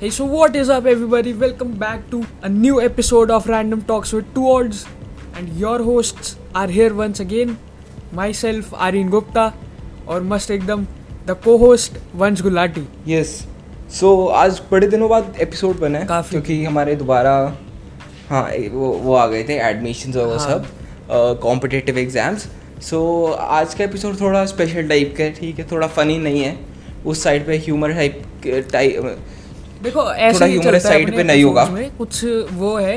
Hey, 0.00 0.10
so 0.10 0.24
what 0.26 0.54
is 0.54 0.68
up, 0.70 0.84
everybody? 0.86 1.32
Welcome 1.32 1.70
back 1.72 2.02
to 2.10 2.24
a 2.40 2.48
new 2.48 2.80
episode 2.80 3.32
of 3.32 3.48
Random 3.48 3.80
Talks 3.82 4.12
with 4.12 4.32
Two 4.32 4.48
Odds, 4.48 4.86
and 5.34 5.48
your 5.58 5.82
hosts 5.82 6.36
are 6.54 6.68
here 6.68 6.94
once 6.94 7.18
again. 7.18 7.56
Myself, 8.12 8.68
Aryan 8.74 9.10
Gupta, 9.14 9.46
और 10.08 10.22
मस्त 10.22 10.50
एकदम 10.50 10.84
the 11.26 11.36
को 11.44 11.56
host 11.58 11.98
वंश 12.16 12.42
Gulati 12.42 12.86
yes 13.08 13.32
so 13.98 14.12
आज 14.42 14.60
बड़े 14.70 14.86
दिनों 14.86 15.08
बाद 15.10 15.34
episode 15.40 15.80
बना 15.80 15.98
है 15.98 16.06
काफ़ी। 16.06 16.30
क्योंकि 16.30 16.64
हमारे 16.64 16.94
दोबारा 16.96 17.32
हाँ 18.28 18.42
वो 18.72 18.92
वो 19.04 19.14
आ 19.14 19.26
गए 19.26 19.42
थे 19.48 19.58
एडमिशन्स 19.70 20.16
और 20.16 20.26
वो 20.26 20.36
हाँ। 20.36 20.48
सब 20.48 21.40
कॉम्पिटिटिव 21.42 21.98
एग्ज़ाम्स 21.98 22.48
सो 22.90 23.00
आज 23.58 23.74
का 23.74 23.84
एपिसोड 23.84 24.20
थोड़ा 24.20 24.44
स्पेशल 24.54 24.88
टाइप 24.88 25.14
का 25.18 25.24
है 25.24 25.32
ठीक 25.40 25.58
है 25.58 25.66
थोड़ा 25.72 25.86
फनी 25.98 26.18
नहीं 26.28 26.42
है 26.42 26.56
उस 27.06 27.22
साइड 27.24 27.46
पे 27.46 27.58
ह्यूमर 27.66 27.92
टाइप 27.94 28.22
टाइप 28.72 29.18
देखो 29.82 30.10
ऐसे 30.12 30.44
ही 30.44 30.58
चलता 30.58 30.88
है 30.88 31.04
पे 31.06 31.22
नहीं 31.22 31.44
होगा। 31.44 31.64
कुछ 31.98 32.24
वो 32.52 32.76
है 32.76 32.96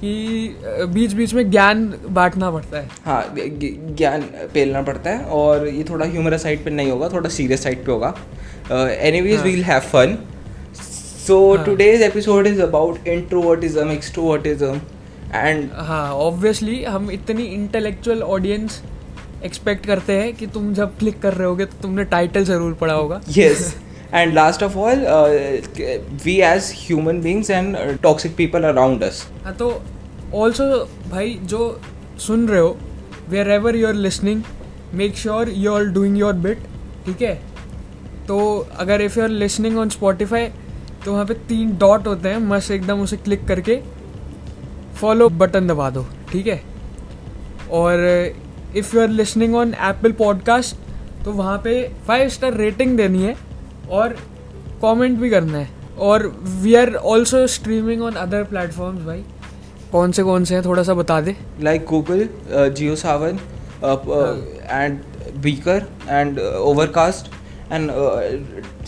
कि 0.00 0.86
बीच 0.94 1.12
बीच 1.12 1.34
में 1.34 1.50
ज्ञान 1.50 1.86
बांटना 2.10 2.50
पड़ता 2.50 2.78
है 2.78 2.88
हाँ 3.04 3.34
ज्ञान 3.34 4.22
पेलना 4.54 4.82
पड़ता 4.82 5.10
है 5.10 5.24
और 5.34 5.66
ये 5.68 5.84
थोड़ा 5.90 6.06
ह्यूमरस 6.06 6.42
साइड 6.42 6.64
पे 6.64 6.70
नहीं 6.70 6.90
होगा 6.90 7.08
थोड़ा 7.08 7.28
सीरियस 7.28 7.62
साइड 7.62 7.84
पे 7.86 7.92
होगा 7.92 8.14
एनीवेज 8.70 9.36
हाँ। 9.36 9.44
वील 9.44 9.62
हैव 9.64 9.80
फन 9.92 10.18
सो 11.26 11.54
हाँ। 11.54 11.64
Today's 11.64 12.02
episode 12.02 12.46
is 12.46 12.60
about 12.62 13.08
introvertism 13.08 13.90
extrovertism 13.90 14.80
and 15.34 15.70
हाँ 15.86 16.12
ऑब्वियसली 16.14 16.82
हम 16.84 17.10
इतनी 17.10 17.44
इंटेलेक्चुअल 17.44 18.22
ऑडियंस 18.22 18.82
एक्सपेक्ट 19.44 19.86
करते 19.86 20.12
हैं 20.12 20.32
कि 20.34 20.46
तुम 20.46 20.72
जब 20.74 20.96
क्लिक 20.98 21.20
कर 21.22 21.34
रहे 21.34 21.48
होगे 21.48 21.64
तो 21.64 21.82
तुमने 21.82 22.04
टाइटल 22.04 22.44
ज़रूर 22.44 22.72
पढ़ा 22.74 22.94
होगा 22.94 23.20
yes 23.28 23.66
yes 23.66 23.74
and 24.12 24.34
last 24.34 24.62
of 24.62 24.76
all 24.76 25.06
uh, 25.06 25.60
we 26.24 26.42
as 26.42 26.70
human 26.70 27.20
beings 27.20 27.50
and 27.50 27.76
uh, 27.76 27.96
toxic 27.98 28.36
people 28.36 28.64
around 28.64 29.02
us. 29.02 29.24
हाँ 29.44 29.54
तो 29.54 29.70
ऑल्सो 30.34 30.64
भाई 31.10 31.34
जो 31.42 31.80
सुन 32.26 32.46
रहे 32.48 32.60
हो 32.60 32.76
wherever 33.50 33.76
you 33.76 33.86
are 33.86 33.94
listening 33.94 34.42
make 34.94 35.16
sure 35.16 35.48
you 35.48 35.72
are 35.74 35.84
doing 35.84 36.18
your 36.18 36.32
bit 36.32 36.58
ठीक 37.06 37.22
है? 37.22 37.34
तो 38.28 38.38
अगर 38.76 39.00
if 39.00 39.18
you 39.18 39.24
are 39.24 39.30
listening 39.30 39.78
on 39.78 39.88
Spotify 39.88 40.46
तो 41.04 41.12
वहाँ 41.12 41.24
पे 41.26 41.34
तीन 41.48 41.76
डॉट 41.78 42.06
होते 42.06 42.28
हैं 42.28 42.38
मस्त 42.38 42.70
एकदम 42.70 43.00
उसे 43.00 43.16
क्लिक 43.16 43.46
करके 43.48 43.80
फॉलो 45.00 45.28
बटन 45.28 45.66
दबा 45.68 45.90
दो 45.90 46.06
ठीक 46.32 46.46
है? 46.46 46.60
और 47.70 48.06
if 48.76 48.96
you 48.96 49.02
are 49.02 49.08
listening 49.08 49.54
on 49.56 49.74
Apple 49.74 50.12
podcast 50.12 50.76
तो 51.24 51.32
वहाँ 51.32 51.58
पे 51.64 51.82
फाइव 52.06 52.28
स्टार 52.28 52.54
रेटिंग 52.54 52.96
देनी 52.96 53.22
है 53.22 53.45
और 53.90 54.16
कमेंट 54.82 55.18
भी 55.18 55.30
करना 55.30 55.58
है। 55.58 55.68
और 55.98 56.26
we 56.62 56.74
are 56.74 56.94
also 56.94 57.46
streaming 57.46 58.02
on 58.02 58.14
other 58.14 58.44
platforms 58.44 59.04
भाई। 59.06 59.24
कौन 59.92 60.12
से 60.12 60.22
कौन 60.22 60.44
से 60.44 60.54
हैं 60.54 60.64
थोड़ा 60.64 60.82
सा 60.82 60.94
बता 60.94 61.20
दे। 61.20 61.36
Like 61.60 61.84
Google 61.86 62.28
Jio 62.50 62.96
Saavn 62.96 63.38
and 63.82 65.00
Breaker 65.42 65.86
and 66.08 66.38
Overcast 66.38 67.34
and 67.76 67.90
uh, 67.90 68.18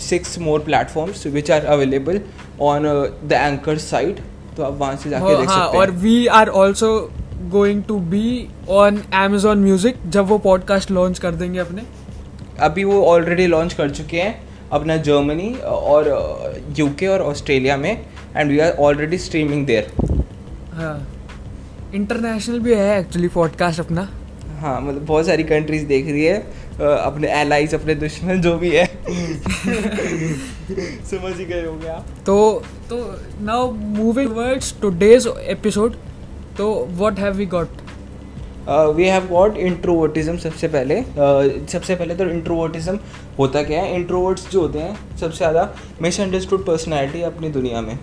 six 0.00 0.36
more 0.38 0.58
platforms 0.66 1.22
which 1.36 1.48
are 1.50 1.62
available 1.66 2.18
on 2.66 2.84
uh, 2.86 2.92
the 3.30 3.36
anchor 3.36 3.74
site. 3.84 4.20
तो 4.56 4.62
आप 4.64 4.76
वहाँ 4.78 4.96
से 4.96 5.10
जाके 5.10 5.24
हाँ 5.24 5.36
देख 5.38 5.48
हाँ, 5.48 5.64
सकते 5.64 5.78
और 5.78 5.90
we 6.02 6.26
are 6.26 6.48
also 6.48 6.90
going 7.50 7.82
to 7.84 7.98
be 8.12 8.48
on 8.70 9.00
Amazon 9.22 9.56
music 9.64 9.96
जब 10.06 10.26
वो 10.26 10.38
पॉडकास्ट 10.38 10.90
लॉन्च 10.90 11.18
कर 11.18 11.34
देंगे 11.34 11.58
अपने। 11.58 11.82
अभी 12.60 12.84
वो 12.84 13.02
ऑलरेडी 13.06 13.46
लॉन्च 13.46 13.74
कर 13.74 13.90
चुके 13.90 14.20
हैं। 14.20 14.47
अपना 14.72 14.96
जर्मनी 14.96 15.52
और 15.64 16.08
यूके 16.78 17.06
और 17.06 17.22
ऑस्ट्रेलिया 17.22 17.76
में 17.76 17.90
and 18.36 18.50
we 18.50 18.58
are 18.58 18.72
already 18.80 19.18
streaming 19.18 19.66
there 19.66 19.92
हाँ। 20.72 20.96
इंटरनेशनल 21.94 22.58
भी 22.58 22.74
है 22.74 22.98
एक्चुअली 23.00 23.28
पॉडकास्ट 23.28 23.80
अपना। 23.80 24.08
हाँ 24.60 24.80
मतलब 24.80 25.04
बहुत 25.06 25.26
सारी 25.26 25.42
कंट्रीज़ 25.44 25.86
देख 25.86 26.06
रही 26.06 26.24
है 26.24 26.38
अपने 26.80 27.28
एलाइज 27.40 27.74
अपने 27.74 27.94
दुश्मन 27.94 28.40
जो 28.40 28.56
भी 28.58 28.70
है। 28.70 28.84
समझ 31.04 31.36
ही 31.38 31.44
गए 31.44 31.64
होंगे 31.66 31.88
आप। 31.88 32.06
तो 32.26 32.62
तो 32.90 32.98
now 33.40 33.70
moving 33.72 34.30
words 34.30 34.74
today's 34.82 35.26
episode 35.48 35.94
तो 36.58 36.86
what 36.90 37.18
have 37.18 37.34
we 37.34 37.46
got 37.46 37.68
we 38.68 39.04
have 39.04 39.26
got 39.28 39.56
introvertism 39.58 40.36
सबसे 40.38 40.68
पहले। 40.68 41.00
Uh, 41.00 41.68
सबसे 41.72 41.94
पहले 41.94 42.14
तो 42.14 42.24
इंट्रोवर्टिज्म 42.24 42.98
होता 43.38 43.62
क्या 43.62 43.82
है? 43.82 43.94
इंट्रोवर्ट्स 43.94 44.50
जो 44.50 44.60
होते 44.60 44.78
हैं 44.78 45.16
सबसे 45.16 45.36
ज़्यादा 45.36 45.68
मिसअंडरस्टूड 46.02 46.64
पर्सनैलिटी 46.66 47.22
अपनी 47.22 47.48
दुनिया 47.50 47.80
में। 47.80 47.98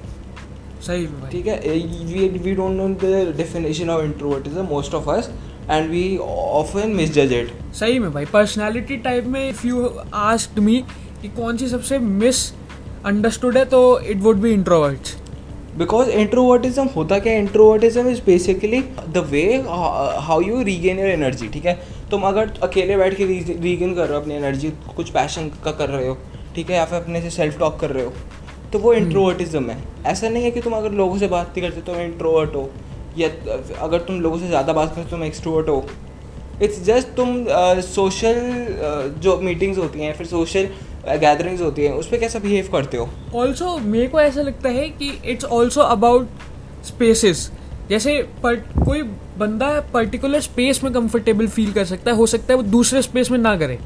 सही 0.81 1.07
ठीक 1.31 1.47
है? 1.47 1.59
We 2.05 2.27
we 2.39 2.55
don't 2.55 2.71
know 2.71 2.87
the 3.03 3.33
definition 3.37 3.89
of 3.89 4.03
introvertism 4.03 4.65
most 4.69 4.93
of 4.93 5.09
us 5.09 5.29
and 5.69 5.89
we 5.91 6.17
often 6.21 6.89
misjudge 6.95 7.33
it 7.33 7.51
सही 7.73 7.99
में 7.99 8.11
भाई। 8.13 8.25
पर्सनालिटी 8.33 8.97
टाइप 8.97 9.25
में 9.25 9.47
इफ़ 9.49 9.65
यू 9.67 9.85
आस्क्ड 10.13 10.59
मी 10.59 10.83
कि 11.21 11.27
कौन 11.37 11.57
सी 11.57 11.67
सबसे 11.69 11.99
मिस 11.99 12.49
अंडरस्टूड 13.05 13.57
है 13.57 13.65
तो 13.65 13.99
it 14.01 14.21
would 14.21 14.37
be 14.37 14.51
introverts 14.53 15.15
because 15.77 16.09
introvertism 16.09 16.85
होता 16.87 17.17
क्या 17.19 17.33
introvertism 17.33 18.09
is 18.09 18.21
basically 18.25 18.79
the 19.09 19.25
way 19.31 19.43
how 19.67 20.39
you 20.41 20.61
regain 20.63 20.99
your 20.99 21.09
energy 21.09 21.47
ठीक 21.47 21.65
है? 21.65 21.73
तुम 22.11 22.21
अगर 22.23 22.51
अकेले 22.63 22.97
बैठ 22.97 23.15
के 23.17 23.25
रीगेन 23.25 23.93
कर 23.95 24.07
रहे 24.07 24.13
हो 24.13 24.21
अपनी 24.21 24.35
एनर्जी 24.35 24.69
कुछ 24.95 25.09
पैशन 25.09 25.49
का 25.65 25.71
कर 25.71 25.89
रहे 25.89 26.07
हो 26.07 26.17
ठीक 26.55 26.69
है? 26.69 26.75
या 26.75 26.85
फिर 26.85 26.99
अपने 26.99 27.21
से 27.21 27.29
सेल्फ 27.29 27.59
टॉक 27.59 27.79
कर 27.79 27.91
रहे 27.91 28.05
हो 28.05 28.13
तो 28.73 28.79
वो 28.79 28.93
इंट्रोवर्टिज्म 28.93 29.69
है। 29.69 29.77
ऐसा 30.07 30.29
नहीं 30.29 30.43
है 30.43 30.51
कि 30.51 30.61
तुम 30.61 30.73
अगर 30.73 30.91
लोगों 30.93 31.17
से 31.17 31.27
बात 31.27 31.47
नहीं 31.47 31.69
करते 31.69 31.81
तो 31.81 31.99
इंट्रोवर्ट 32.01 32.55
हो 32.55 32.69
या 33.17 33.29
अगर 33.81 33.99
तुम 34.07 34.21
लोगों 34.21 34.39
से 34.39 34.47
ज़्यादा 34.47 34.73
बात 34.73 34.89
करते 34.89 35.01
हो 35.01 35.09
तुम 35.09 35.23
एक्सट्रोवर्ट 35.23 35.69
हो। 35.69 35.85
इट्स 36.63 36.83
जस्ट 36.83 37.07
तुम 37.15 37.45
सोशल 37.83 38.35
uh, 38.35 38.89
uh, 38.89 39.23
जो 39.23 39.37
मीटिंग्स 39.43 39.77
होती 39.77 39.99
हैं 39.99 40.13
फिर 40.13 40.27
सोशल 40.27 40.67
गैदरिंग्स 41.07 41.61
होती 41.61 41.83
हैं 41.85 41.91
उस 41.93 42.07
पर 42.09 42.17
कैसा 42.17 42.39
बिहेव 42.39 42.69
करते 42.71 42.97
हो? 42.97 43.09
ऑल्सो 43.35 43.77
मेरे 43.79 44.07
को 44.07 44.19
ऐसा 44.21 44.41
लगता 44.41 44.69
है 44.69 44.87
कि 44.91 45.11
इट्स 45.25 45.45
ऑल्सो 45.45 45.81
अबाउट 45.81 46.27
स्पेसिस 46.85 47.49
जैसे 47.89 48.21
पर, 48.43 48.55
कोई 48.55 49.01
बंदा 49.37 49.79
पर्टिकुलर 49.93 50.39
स्पेस 50.41 50.83
में 50.83 50.91
कंफर्टेबल 50.93 51.47
फील 51.47 51.71
कर 51.73 51.85
सकता 51.85 52.11
है 52.11 52.17
हो 52.17 52.25
सकता 52.27 52.53
है 52.53 52.57
वो 52.57 52.63
दूसरे 52.63 53.01
स्पेस 53.01 53.31
में 53.31 53.37
ना 53.39 53.55
करे। 53.57 53.77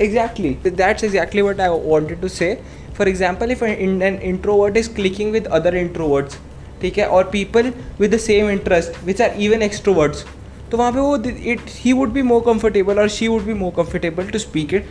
Exactly 0.00 0.50
that's 0.66 1.04
exactly 1.04 1.42
what 1.42 1.60
I 1.60 1.68
wanted 1.68 2.20
to 2.20 2.28
say 2.30 2.54
for 2.98 3.08
example 3.08 3.50
if 3.50 3.64
an 3.64 4.18
introvert 4.22 4.76
is 4.76 4.94
clicking 4.94 5.32
with 5.32 5.46
other 5.52 5.76
introverts 5.76 6.38
ठीक 6.82 6.98
है 6.98 7.06
और 7.06 7.24
people 7.32 7.72
with 8.00 8.14
the 8.14 8.18
same 8.18 8.50
interest 8.50 9.04
which 9.04 9.20
are 9.22 9.34
even 9.40 9.62
extroverts 9.62 10.24
तो 10.72 10.78
वहाँ 10.78 10.92
पे 10.92 11.00
वो 11.00 11.16
it 11.52 11.60
he 11.70 11.92
would 11.92 12.12
be 12.12 12.22
more 12.22 12.42
comfortable 12.44 12.98
और 12.98 13.08
she 13.10 13.26
would 13.28 13.42
be 13.44 13.54
more 13.54 13.72
comfortable 13.76 14.26
to 14.26 14.38
speak 14.38 14.72
it 14.74 14.86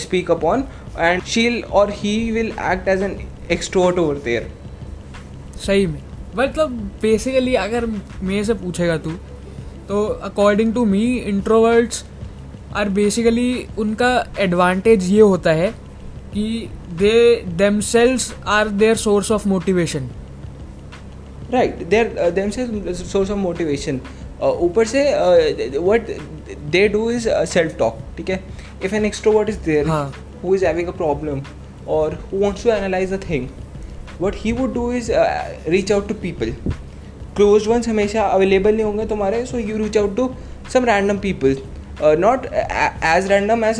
speak 0.00 0.30
upon 0.30 0.64
and 0.98 1.22
she'll 1.24 1.62
और 1.72 1.90
he 1.92 2.10
will 2.32 2.52
act 2.72 2.88
as 2.88 3.02
an 3.02 3.16
extrovert 3.50 3.98
over 3.98 4.16
there 4.24 4.50
सही 5.56 5.86
में। 5.86 6.02
मतलब 6.36 6.72
basically 7.02 7.54
अगर 7.54 7.86
मेरे 7.86 8.44
से 8.44 8.54
पूछेगा 8.54 8.96
तू 8.98 9.10
तो 9.88 10.04
according 10.24 10.74
to 10.74 10.84
me 10.84 11.04
introverts 11.16 12.04
are 12.76 12.88
basically 13.00 13.66
उनका 13.78 14.12
एडवांटेज 14.40 15.10
ये 15.10 15.20
होता 15.20 15.52
है 15.52 15.70
कि 16.34 16.46
they 16.98 17.14
themselves 17.86 18.32
are 18.58 18.68
their 18.68 18.96
source 19.06 19.32
of 19.32 19.48
motivation 19.48 20.10
right 21.52 21.82
their 21.88 22.30
them 22.34 22.50
से 22.50 22.94
सोर्स 22.94 23.30
ऑफ़ 23.30 23.38
मोटिवेशन 23.38 24.00
ऊपर 24.42 24.86
से 24.86 25.04
what 25.78 26.10
they 26.72 26.86
do 26.88 27.10
is 27.10 27.28
self 27.52 27.78
talk 27.78 27.98
ठीक 28.16 28.30
है? 28.30 28.40
If 28.84 28.94
an 28.94 29.04
extrovert 29.04 29.48
is 29.48 29.58
there 29.64 29.88
who. 30.42 30.54
Is 30.54 30.64
having 30.66 30.88
a 30.88 30.92
problem 30.96 31.42
और 31.88 32.14
who 32.32 32.38
wants 32.38 32.64
to 32.64 32.70
analyse 32.70 33.12
a 33.12 33.16
thing 33.30 33.48
what 34.20 34.34
he 34.36 34.52
would 34.52 34.74
do 34.74 34.92
is 34.92 35.10
reach 35.68 35.92
out 35.92 36.08
to 36.08 36.14
people 36.22 36.52
close 37.36 37.66
ones 37.68 37.88
हमेशा 37.88 38.22
available 38.26 38.74
नहीं 38.74 38.84
होंगे 38.84 39.06
तुम्हारे 39.06 39.44
so 39.46 39.58
you 39.58 39.76
reach 39.78 39.98
out 39.98 40.16
to 40.16 40.30
some 40.72 40.84
random 40.84 41.18
people 41.18 41.56
not 42.20 42.46
as 42.46 43.26
random 43.30 43.64
as 43.64 43.76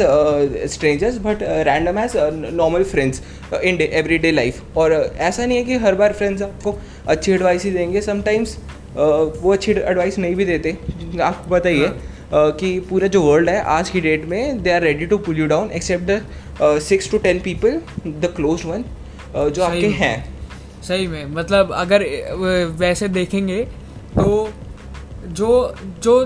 strangers 0.73 1.19
but 1.25 1.43
random 1.67 1.99
as 1.99 2.13
normal 2.17 2.85
friends 2.85 3.23
in 3.65 3.81
every 3.83 4.19
day 4.19 4.31
life 4.33 4.77
और 4.79 4.93
ऐसा 4.93 5.45
नहीं 5.47 5.59
है 5.59 5.65
कि 5.65 5.77
हर 5.85 5.95
बार 5.95 6.13
friends 6.13 6.43
आपको 6.43 6.79
अच्छी 7.07 7.33
एडवाइस 7.33 7.65
ही 7.65 7.71
देंगे. 7.71 8.01
समटाइम्स 8.01 8.57
वो 8.95 9.53
अच्छी 9.53 9.73
एडवाइस 9.73 10.19
नहीं 10.19 10.35
भी 10.35 10.45
देते। 10.45 10.77
आपको 11.23 11.51
बताइए 11.51 11.87
हाँ। 11.87 12.51
कि 12.53 12.79
पूरा 12.89 13.07
जो 13.09 13.23
वर्ल्ड 13.23 13.49
है 13.49 13.61
आज 13.71 13.91
की 13.91 14.01
डेट 14.01 14.25
में 14.25 14.63
they 14.63 14.71
are 14.71 14.83
ready 14.83 15.07
to 15.07 15.19
pull 15.19 15.39
you 15.39 15.47
down 15.47 15.71
except 15.73 16.11
the 16.11 16.79
six 16.83 17.11
to 17.11 17.19
ten 17.19 17.41
people 17.41 17.81
the 18.07 18.33
close 18.37 18.65
one 18.65 18.85
जो 19.37 19.63
आपके 19.63 19.89
हैं। 19.97 20.17
सही 20.83 21.07
में। 21.07 21.25
मतलब 21.27 21.73
अगर 21.75 22.05
वैसे 22.79 23.09
देखेंगे 23.11 23.63
तो 24.15 24.49
जो 25.29 25.75
जो 26.03 26.25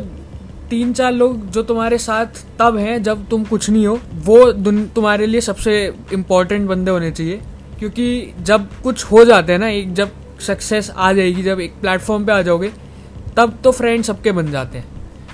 तीन 0.70 0.92
चार 0.92 1.12
लोग 1.12 1.46
जो 1.50 1.62
तुम्हारे 1.62 1.98
साथ 1.98 2.44
तब 2.58 2.76
हैं 2.78 3.02
जब 3.02 3.28
तुम 3.28 3.44
कुछ 3.44 3.68
नहीं 3.70 3.86
हो 3.86 3.98
वो 4.24 4.52
तुम्हारे 4.94 5.26
लिए 5.26 5.40
सबसे 5.40 5.74
इम्पोर्टेंट 6.12 6.68
बंदे 6.68 6.90
होने 6.90 7.10
चाहिए। 7.10 7.40
क्योंकि 7.78 8.32
जब 8.40 8.68
कुछ 8.82 9.04
हो 9.04 9.24
जाते 9.24 9.52
हैं 9.52 9.58
ना 9.58 9.68
एक 9.70 9.92
जब 9.94 10.10
सक्सेस 10.42 10.90
आ 10.90 11.12
जाएगी 11.12 11.42
जब 11.42 11.60
एक 11.60 11.80
प्लेटफॉर्म 11.80 12.24
पे 12.26 12.32
आ 12.32 12.40
जाओगे 12.42 12.72
तब 13.36 13.58
तो 13.64 13.70
फ्रेंड 13.72 14.04
सबके 14.04 14.32
बन 14.32 14.50
जाते 14.52 14.78
हैं। 14.78 14.86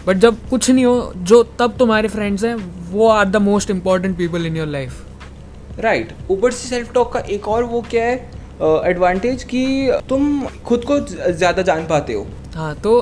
बट 0.06 0.16
जब 0.18 0.48
कुछ 0.50 0.70
नहीं 0.70 0.84
हो 0.84 1.12
जो 1.18 1.42
तब 1.58 1.76
तुम्हारे 1.78 2.08
फ्रेंड्स 2.08 2.44
हैं 2.44 2.54
वो 2.90 3.08
are 3.08 3.28
the 3.28 3.36
most 3.42 3.70
important 3.70 4.16
people 4.18 4.46
in 4.46 4.56
your 4.56 4.66
life 4.68 5.80
right 5.80 6.12
ऊपर 6.30 6.50
से 6.50 6.68
सेल्फ 6.68 6.92
टॉक 6.94 7.12
का 7.12 7.20
एक 7.20 7.48
और 7.48 7.64
वो 7.64 7.80
क्या 7.90 8.04
है? 8.04 8.16
एडवांटेज 8.60 9.38
uh, 9.38 9.44
कि 9.44 10.00
तुम 10.08 10.46
खुद 10.66 10.84
को 10.84 10.98
ज़्यादा 11.00 11.62
जान 11.62 11.86
पाते 11.86 12.12
हो। 12.12 12.26
हाँ 12.54 12.74
तो 12.76 12.92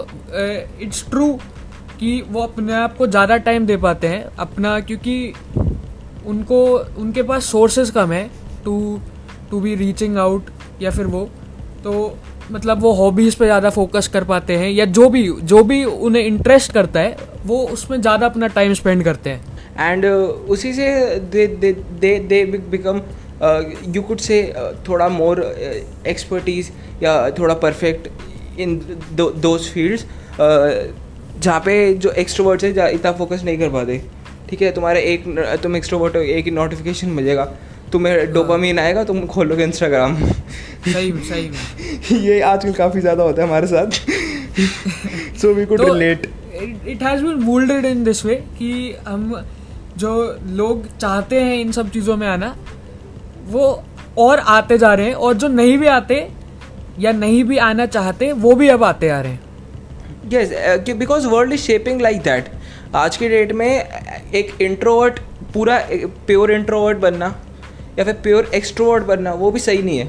इट्स 0.80 1.02
uh, 1.04 1.10
ट्रू 1.10 1.32
कि 2.00 2.20
वो 2.30 2.40
अपने 2.40 2.72
आप 2.74 2.96
को 2.96 3.06
ज़्यादा 3.06 3.36
टाइम 3.46 3.66
दे 3.66 3.76
पाते 3.76 4.06
हैं। 4.06 4.24
अपना 4.38 4.78
क्योंकि 4.80 5.32
उनको 6.26 6.58
उनके 6.98 7.22
पास 7.22 7.44
सोर्सेज 7.46 7.90
कम 7.90 8.12
है 8.12 8.28
to 8.64 9.00
to 9.50 9.60
be 9.60 9.74
reaching 9.74 10.18
out 10.18 10.50
या 10.82 10.90
फिर 10.90 11.06
वो। 11.06 11.28
तो 11.86 11.92
मतलब 12.52 12.80
वो 12.82 12.92
हॉबीज़ 12.92 13.36
पे 13.38 13.44
ज़्यादा 13.44 13.70
फोकस 13.70 14.08
कर 14.08 14.24
पाते 14.24 14.56
हैं 14.58 14.70
या 14.70 14.84
जो 14.96 15.08
भी 15.08 15.22
जो 15.50 15.62
भी 15.64 15.82
उन्हें 15.84 16.22
इंटरेस्ट 16.22 16.72
करता 16.72 17.00
है 17.00 17.16
वो 17.46 17.58
उसमें 17.72 18.00
ज़्यादा 18.00 18.26
अपना 18.26 18.46
टाइम 18.54 18.72
स्पेंड 18.74 19.04
करते 19.04 19.30
हैं। 19.30 19.40
एंड 19.80 20.04
uh, 20.06 20.50
उसी 20.50 20.72
से 20.74 20.88
they 21.32 21.46
they 21.46 21.72
they 22.00 22.18
they 22.30 22.44
become 22.70 23.00
you 23.94 24.02
could 24.02 24.18
say 24.18 24.38
थोड़ा 24.88 25.08
मोर 25.08 25.42
एक्सपर्टीज 26.06 26.70
uh, 26.70 27.02
या 27.02 27.14
थोड़ा 27.38 27.54
परफेक्ट 27.64 28.08
इन 28.60 28.80
दोज 29.16 29.70
फील्ड्स 29.70 30.06
जहाँ 30.38 31.60
पे 31.60 31.76
जो 31.94 32.10
एक्सट्रोवर्ट्स 32.18 32.64
है 32.64 32.92
इतना 32.94 33.12
फोकस 33.12 33.42
नहीं 33.44 33.58
कर 33.58 33.68
पाते। 33.70 34.00
ठीक 34.50 34.62
है 34.62 34.70
तुम्हारे 34.72 35.00
एक 35.12 35.24
तुम 35.62 35.76
एक्सट्रोवर्ट 35.76 36.16
हो 36.16 36.22
एक 36.34 36.48
नोटिफिकेशन 36.54 37.08
मिलेगा। 37.12 37.44
तुम्हें 37.92 38.32
डोपामीन 38.32 38.78
हाँ। 38.78 38.86
आएगा 38.86 39.04
तुम 39.04 39.26
खोलोगे 39.26 39.64
इंस्टाग्राम 39.64 40.16
सही 40.16 41.12
सही 41.22 41.48
में। 41.48 42.20
ये 42.22 42.40
आजकल 42.42 42.72
काफ़ी 42.72 43.00
ज़्यादा 43.00 43.22
होता 43.22 43.42
है 43.42 43.48
हमारे 43.48 43.66
साथ। 43.66 43.90
So 45.40 45.52
we 45.54 45.66
could 45.66 45.80
relate 45.82 46.26
it 46.88 47.02
has 47.02 47.22
been 47.22 47.42
moulded 47.42 47.84
in 47.84 48.04
this 48.04 48.24
way 48.26 48.34
कि 48.58 48.94
हम 49.08 49.34
जो 49.98 50.14
लोग 50.52 50.86
चाहते 50.98 51.40
हैं 51.40 51.56
इन 51.56 51.72
सब 51.72 51.90
चीज़ों 51.90 52.16
में 52.16 52.26
आना 52.28 52.54
वो 53.48 53.82
और 54.18 54.38
आते 54.38 54.78
जा 54.78 54.92
रहे 54.94 55.06
हैं 55.06 55.14
और 55.14 55.34
जो 55.34 55.48
नहीं 55.48 55.78
भी 55.78 55.86
आते 55.86 56.26
या 57.00 57.12
नहीं 57.12 57.42
भी 57.44 57.56
आना 57.60 57.86
चाहते 57.86 58.32
वो 58.34 58.54
भी 58.54 58.68
अब 58.68 58.84
आते 58.84 59.08
आ 59.08 59.20
रहे 59.20 59.32
हैं। 59.32 59.40
Yes 60.32 60.90
because 60.90 61.26
world 61.26 61.52
is 61.52 61.60
shaping 61.60 62.00
like 62.00 62.20
that 62.22 62.48
आज 62.94 63.16
के 63.16 63.28
डेट 63.28 63.52
में 63.52 63.68
एक 63.68 64.52
इंट्रोवर्ट 64.60 65.18
पूरा 65.54 65.78
प्योर 66.26 66.52
इंट्रोवर्ट 66.52 66.98
बनना 66.98 67.34
या 67.98 68.04
फिर 68.04 68.14
प्योर 68.22 68.50
एक्सट्रोवर्ट 68.54 69.04
बनना, 69.04 69.32
वो 69.32 69.50
भी 69.50 69.60
सही 69.60 69.82
नहीं 69.82 69.98
है। 69.98 70.06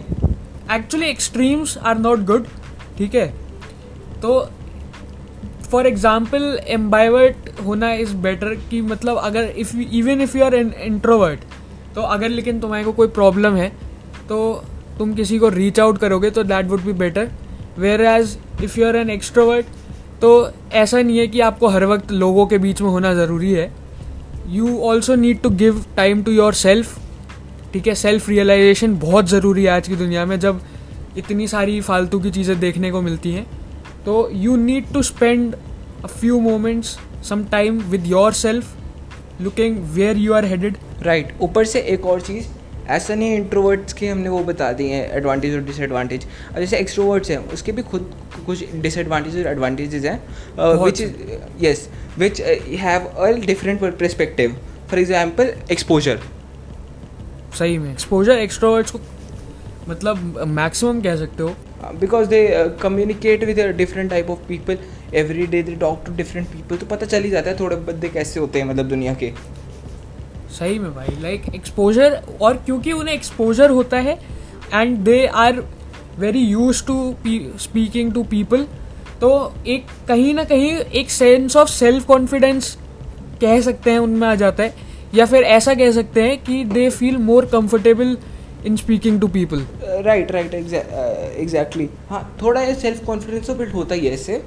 Actually 0.72 1.07
extremes 1.07 1.78
are 1.80 1.98
not 1.98 2.25
good 2.25 2.48
ठीक 2.98 3.16
है? 3.16 3.28
तो 4.22 4.39
फॉर 5.72 5.88
एग्ज़ाम्पल 5.88 6.60
एम्बाइवर्ट 6.69 7.50
होना 7.66 7.92
इज़ 7.94 8.16
बेटर 8.18 8.54
कि 8.69 8.81
मतलब 8.84 9.18
अगर 9.19 9.50
if 9.57 9.75
even 9.78 10.22
if 10.22 10.38
you 10.38 10.44
are 10.44 10.56
introvert 10.56 11.39
तो 11.95 12.01
अगर 12.04 12.30
लेकिन 12.30 12.60
तुम्हारे 12.60 12.84
को 12.84 12.92
कोई 12.94 13.07
प्रॉब्लम 13.10 13.56
है 13.56 13.69
तो 14.30 14.38
तुम 14.98 15.13
किसी 15.16 15.39
को 15.39 15.50
रीच 15.50 15.80
आउट 15.80 15.98
करोगे 15.98 16.30
तो 16.30 16.44
that 16.44 16.66
would 16.66 16.84
be 16.84 16.94
better 16.95 17.30
whereas 18.01 18.38
if 18.63 18.80
you 18.80 18.86
are 18.88 18.95
an 18.95 19.10
extrovert 19.10 19.66
तो 20.22 20.30
ऐसा 20.74 21.01
नहीं 21.01 21.18
है 21.18 21.28
कि 21.28 21.39
आपको 21.39 21.68
हर 21.68 21.86
वक्त 21.86 22.12
लोगों 22.12 22.45
के 22.48 22.57
बीच 22.57 22.81
में 22.81 22.89
होना 22.89 23.13
ज़रूरी 23.13 23.51
है। 23.54 23.72
You 24.50 24.78
also 24.84 25.16
need 25.16 25.42
to 25.42 25.50
give 25.56 25.84
time 25.98 26.24
to 26.24 26.31
yourself 26.56 26.98
ठीक 27.77 27.88
है 27.88 27.94
सेल्फ 27.95 28.27
रियलाइजेशन 28.29 28.94
बहुत 29.00 29.27
ज़रूरी 29.29 29.63
है 29.63 29.69
आज 29.69 29.88
की 29.88 29.95
दुनिया 29.95 30.25
में 30.25 30.39
जब 30.39 30.62
इतनी 31.18 31.47
सारी 31.47 31.79
फालतू 31.81 32.19
की 32.19 32.29
चीज़ें 32.31 32.59
देखने 32.59 32.89
को 32.91 33.01
मिलती 33.01 33.31
हैं 33.31 33.45
तो 34.06 34.13
you 34.35 34.56
need 34.57 34.85
to 34.94 35.01
spend 35.03 35.56
a 36.03 36.07
few 36.07 36.39
moments 36.39 36.97
some 37.24 37.44
time 37.51 37.77
with 37.89 38.06
yourself 38.33 39.41
looking 39.41 39.77
where 39.94 40.18
you 40.18 40.33
are 40.33 40.45
headed 40.45 40.77
right 41.03 41.33
ऊपर 41.41 41.65
से 41.65 41.79
एक 41.88 42.06
और 42.06 42.21
चीज़ 42.21 42.47
ऐसा 42.88 43.15
नहीं 43.15 43.35
इंट्रोवर्ट्स 43.35 43.94
के 43.94 44.07
हमने 44.07 44.29
वो 44.29 44.39
बता 44.44 44.71
दिए 44.71 44.94
हैं 44.94 45.12
एडवांटेज 45.18 45.56
और 45.56 45.62
डिसएडवांटेज 45.65 46.25
और 46.53 46.59
जैसे 46.59 46.77
एक्सट्रोवर्ट्स 46.77 47.31
हैं 47.31 47.38
उसके 47.50 47.71
भी 47.71 47.81
खुद 47.83 48.09
कुछ 48.45 48.63
डिसएडवांटेज 48.77 49.38
और 49.38 49.51
एडवांटेजेस 49.51 50.06
हैं 50.06 50.79
which 50.83 51.01
is 51.01 51.13
yes 51.65 51.88
which 52.18 52.41
have 52.79 53.06
a 53.06 53.29
different 53.45 53.79
perspective 53.81 54.57
for 54.89 55.00
example 55.00 55.53
exposure 55.71 56.19
सही 57.54 57.78
में। 57.78 57.92
एक्सपोजर 57.92 58.38
एक्सट्रोवर्ट्स 58.40 58.92
को 58.92 59.00
मतलब 59.90 60.44
मैक्सिमम 60.48 61.02
कह 61.02 61.16
सकते 61.16 61.44
हो। 61.44 61.50
Because 62.00 62.28
they 62.30 62.40
communicate 62.82 63.44
with 63.44 63.60
different 63.78 64.10
type 64.10 64.30
of 64.30 64.40
people 64.48 64.78
every 65.16 65.46
day 65.48 65.62
they 65.64 65.76
talk 65.76 66.04
to 66.06 66.14
different 66.16 66.48
people 66.48 66.78
तो 66.78 66.86
पता 66.86 67.06
चल 67.06 67.24
ही 67.24 67.30
जाता 67.30 67.50
है 67.50 67.60
थोड़े 67.60 67.76
बंदे 67.76 68.10
कैसे 68.10 68.40
होते 68.40 68.60
हैं 68.60 68.66
मतलब 68.66 68.90
दुनिया 68.90 69.14
के। 69.14 69.32
सही 70.50 70.80
में 70.80 70.94
भाई 70.96 71.22
लाइक 71.22 71.42
like, 71.42 71.56
एक्सपोजर 71.56 72.22
और 72.42 72.58
क्योंकि 72.58 72.92
उन्हें 72.92 73.16
एक्सपोजर 73.16 73.70
होता 73.70 73.98
है 73.98 74.20
and 74.74 74.98
they 74.98 75.26
are 75.28 75.64
very 76.20 76.40
use 76.40 76.86
to 76.86 77.16
speaking 77.60 78.14
to 78.14 78.24
people 78.24 78.66
तो 79.22 79.30
एक 79.68 79.86
कहीं 80.08 80.34
ना 80.34 80.44
कहीं 80.44 80.72
एक 80.72 81.10
सेंस 81.10 81.56
ऑफ़ 81.58 81.70
सेल्फ 81.70 82.06
कॉन्फिडेंस 82.06 82.78
कह 83.42 83.62
सकते 83.62 83.92
हैं 83.92 84.00
उनमें 84.00 84.28
आ 84.28 84.36
जाता 84.36 84.64
है। 84.64 84.87
या 85.15 85.25
फिर 85.25 85.44
ऐसा 85.44 85.74
कह 85.74 85.92
सकते 85.92 86.21
हैं 86.21 86.38
कि 86.44 86.63
they 86.65 86.89
feel 86.89 87.18
more 87.18 87.45
comfortable 87.45 88.18
in 88.65 88.75
speaking 88.75 89.19
to 89.21 89.27
people 89.27 89.65
right 90.06 90.31
right 90.31 90.54
exactly 90.54 91.89
हाँ 92.09 92.21
थोड़ा 92.42 92.62
ये 92.62 92.74
सेल्फ 92.75 93.06
कॉन्फिडेंस 93.06 93.48
तो 93.48 93.56
बिल्ड 93.56 93.74
होता 93.74 93.95
ही 93.95 94.07
है 94.07 94.13
इससे। 94.13 94.42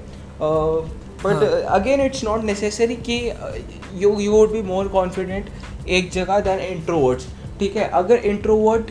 But 1.25 1.43
again 1.71 2.01
it's 2.01 2.25
not 2.25 2.45
necessary 2.45 2.97
कि 3.09 3.19
you 4.03 4.19
you 4.21 4.33
would 4.33 4.53
be 4.53 4.63
more 4.63 4.89
confident 4.89 5.89
एक 5.89 6.11
जगह 6.11 6.41
दैन 6.41 6.61
इंट्रोवर्ड्स 6.61 7.27
ठीक 7.61 7.77
है 7.77 7.89
अगर 7.95 8.25
introvert 8.27 8.91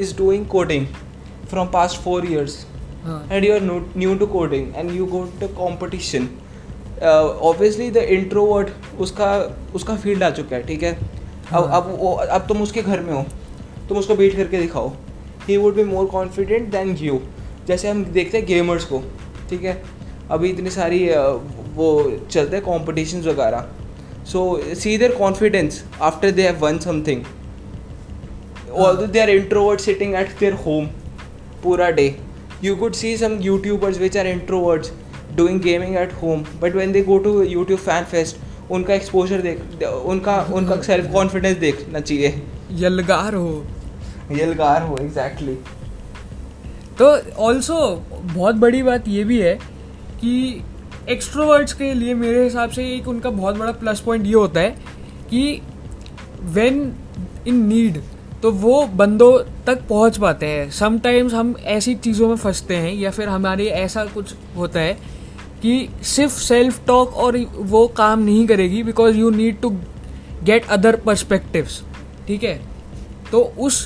is 0.00 0.16
doing 0.18 0.46
coding 0.46 0.86
from 1.50 1.66
past 1.66 2.00
four 2.02 2.30
years 2.32 2.64
and 3.06 3.44
you 3.44 3.54
are 3.54 3.62
new 3.96 4.14
to 4.14 4.26
coding 4.26 4.72
and 4.76 4.94
you 4.96 5.06
go 5.06 5.24
to 5.40 5.48
competition 5.56 6.28
obviously 7.02 7.90
the 7.90 7.96
introvert 7.96 9.00
उसका 9.00 9.34
उसका 9.74 9.96
field 9.96 10.22
आ 10.22 10.30
चुका 10.30 10.56
है 10.56 10.62
ठीक 10.66 10.82
है? 10.82 10.96
अब 11.52 11.70
अब 11.72 11.96
वो, 12.00 12.12
अब 12.12 12.46
तुम 12.48 12.62
उसके 12.62 12.82
घर 12.82 13.00
में 13.00 13.12
हो। 13.12 13.24
तुम 13.88 13.98
उसको 13.98 14.14
बैठ 14.16 14.36
करके 14.36 14.60
दिखाओ। 14.60 14.92
He 15.48 15.56
would 15.56 15.74
be 15.74 15.84
more 15.84 16.06
confident 16.06 16.70
then 16.70 16.96
you 17.00 17.20
जैसे 17.68 17.88
हम 17.88 18.04
देखते 18.04 18.38
हैं 18.38 18.46
गेमर्स 18.46 18.84
को, 18.84 19.02
ठीक 19.50 19.64
है? 19.64 19.82
अभी 20.30 20.48
इतनी 20.50 20.70
सारी 20.70 21.06
वो 21.76 21.88
चलते 22.30 22.56
हैं 22.56 22.64
कॉम्पिटिशन 22.64 23.20
वगैरह। 23.22 23.66
So 24.26 24.40
see 24.74 24.96
their 24.98 25.14
confidence 25.14 25.82
after 26.02 26.30
they 26.30 26.42
have 26.42 26.56
won 26.60 26.78
something 26.78 27.22
although 28.76 29.06
they 29.06 29.20
are 29.20 29.30
introvert 29.30 29.80
sitting 29.80 30.14
at 30.14 30.38
their 30.40 30.52
home 30.64 30.86
पूरा 31.62 31.90
day 31.90 32.14
you 32.64 32.74
could 32.76 32.94
see 32.94 33.16
some 33.16 33.38
YouTubers 33.42 33.98
which 33.98 34.16
are 34.16 34.26
introverts 34.26 34.92
doing 35.36 35.60
gaming 35.60 35.96
at 35.96 36.12
home 36.22 36.44
but 36.60 36.74
when 36.76 36.92
they 36.92 37.02
go 37.02 37.18
to 37.18 37.42
YouTube 37.42 37.78
fan 37.80 38.04
fest 38.04 38.36
उनका 38.70 38.94
exposure 38.94 39.40
देख 39.40 39.82
उनका 39.84 40.36
उनका 40.52 40.76
self 40.82 41.12
confidence 41.12 41.56
देखना 41.56 42.00
चाहिए। 42.00 42.42
यलगार 42.72 43.34
हो। 43.34 43.64
यलगार 44.32 44.82
हो 44.82 44.96
exactly 45.00 45.54
exactly. 45.54 46.98
तो 46.98 47.06
ऑल्सो 47.42 47.78
बहुत 48.34 48.54
बड़ी 48.54 48.82
बात 48.82 49.08
ये 49.08 49.24
भी 49.24 49.40
है 49.40 49.54
कि 50.20 50.62
एक्सट्रोवर्ट्स 51.08 51.72
के 51.72 51.92
लिए 51.94 52.14
मेरे 52.14 52.44
हिसाब 52.44 52.70
से 52.70 52.84
एक 52.94 53.08
उनका 53.08 53.30
बहुत 53.30 53.56
बड़ा 53.56 53.72
प्लस 53.72 54.00
पॉइंट 54.00 54.26
ये 54.26 54.34
होता 54.34 54.60
है 54.60 54.70
कि 55.30 55.60
वेन 56.54 56.92
इन 57.48 57.64
नीड 57.66 58.00
तो 58.42 58.50
वो 58.52 58.86
बंदों 58.86 59.38
तक 59.66 59.82
पहुँच 59.88 60.18
पाते 60.18 60.46
हैं। 60.46 60.70
समटाइम्स 60.70 61.34
हम 61.34 61.54
ऐसी 61.64 61.94
चीज़ों 61.94 62.28
में 62.28 62.36
फंसते 62.36 62.76
हैं 62.76 62.92
या 62.94 63.10
फिर 63.10 63.28
हमारे 63.28 63.66
ऐसा 63.66 64.04
कुछ 64.04 64.34
होता 64.56 64.80
है 64.80 64.98
कि 65.62 65.88
सिर्फ़ 66.04 66.32
सेल्फ 66.34 66.86
टॉक 66.86 67.14
और 67.16 67.36
वो 67.66 67.86
काम 67.96 68.22
नहीं 68.22 68.46
करेगी 68.46 68.82
because 68.82 69.16
you 69.16 69.30
need 69.32 69.60
to 69.60 69.70
get 70.44 70.66
other 70.68 70.96
perspectives 70.96 71.82
ठीक 72.26 72.44
है? 72.44 72.60
तो 73.30 73.40
उस 73.58 73.84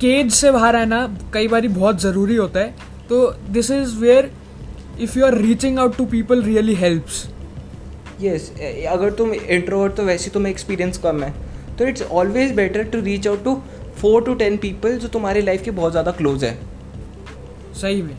केज 0.00 0.32
से 0.32 0.50
बाहर 0.52 0.76
आना 0.76 1.06
कई 1.34 1.48
बार 1.48 1.68
बहुत 1.68 2.00
ज़रूरी 2.00 2.36
होता 2.36 2.60
है। 2.60 2.74
तो 3.08 3.26
this 3.50 3.70
is 3.70 3.96
where 3.96 4.30
if 5.00 5.18
you 5.18 5.24
are 5.26 5.34
reaching 5.36 5.78
out 5.78 5.96
to 5.96 6.04
people 6.06 6.42
really 6.42 6.74
helps 6.74 7.26
yes 8.20 8.50
अगर 8.88 9.10
तुम 9.12 9.32
इंट्रोवर्ट 9.34 9.94
तो 9.94 10.02
वैसे 10.04 10.30
तुम्हें 10.30 10.52
एक्सपीरियंस 10.52 10.98
कम 10.98 11.22
है। 11.22 11.32
तो 11.78 11.86
it's 11.86 12.02
always 12.02 12.52
better 12.56 12.84
to 12.84 13.00
reach 13.00 13.28
out 13.28 13.44
to 13.44 13.54
four 13.98 14.22
to 14.24 14.34
ten 14.34 14.56
people 14.56 14.96
जो 14.98 15.08
तुम्हारी 15.08 15.42
लाइफ 15.42 15.62
के 15.62 15.70
बहुत 15.72 15.92
ज़्यादा 15.92 16.10
क्लोज 16.12 16.44
है। 16.44 16.58
सही 17.80 18.02
में 18.02 18.16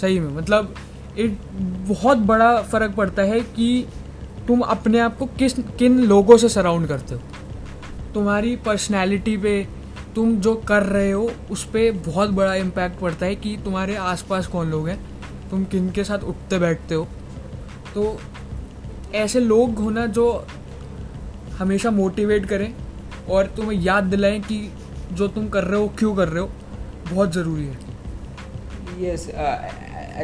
सही 0.00 0.18
में 0.20 0.30
मतलब 0.32 0.74
एक 1.18 1.38
बहुत 1.88 2.18
बड़ा 2.18 2.62
फ़र्क 2.62 2.94
पड़ता 2.94 3.22
है 3.22 3.40
कि 3.40 3.86
तुम 4.48 4.60
अपने 4.60 4.98
आप 4.98 5.18
को 5.18 5.26
किस, 5.26 5.52
किन 5.52 5.98
लोगों 5.98 6.36
से 6.36 6.48
सराउंड 6.48 6.88
करते 6.88 7.14
हो। 7.14 7.20
तुम्हारी 8.14 8.56
पर्सनैलिटी 8.56 9.36
पे 9.36 9.68
तुम 10.14 10.36
जो 10.36 10.54
कर 10.54 10.82
रहे 10.82 11.10
हो, 11.10 11.30
उस 11.50 11.64
पर 11.64 11.92
बहुत 12.06 12.30
बड़ा 12.30 12.54
इम्पैक्ट 12.54 13.00
पड़ता 13.00 13.26
है 13.26 13.36
कि 13.36 13.56
तुम्हारे 13.64 13.96
आसपास 13.96 14.46
कौन 14.46 14.70
लोग 14.70 14.88
हैं, 14.88 14.98
तुम 15.50 15.64
किन 15.64 15.90
के 15.90 16.04
साथ 16.04 16.18
उठते 16.18 16.58
बैठते 16.58 16.94
हो। 16.94 17.08
तो 17.94 18.20
ऐसे 19.14 19.40
लोग 19.40 19.78
होना 19.78 20.06
जो 20.06 20.46
हमेशा 21.58 21.90
मोटिवेट 21.90 22.46
करें 22.46 22.74
और 23.30 23.46
तुम्हें 23.46 23.80
याद 23.80 24.04
दिलाएँ 24.04 24.40
कि 24.40 24.72
जो 25.12 25.28
तुम 25.28 25.48
कर 25.48 25.64
रहे 25.64 25.80
हो, 25.80 25.88
क्यों 25.88 26.14
कर 26.16 26.28
रहे 26.28 26.42
हो, 26.42 26.50
बहुत 27.12 27.32
ज़रूरी 27.32 27.64
है। 27.64 27.78
यस 29.00 29.30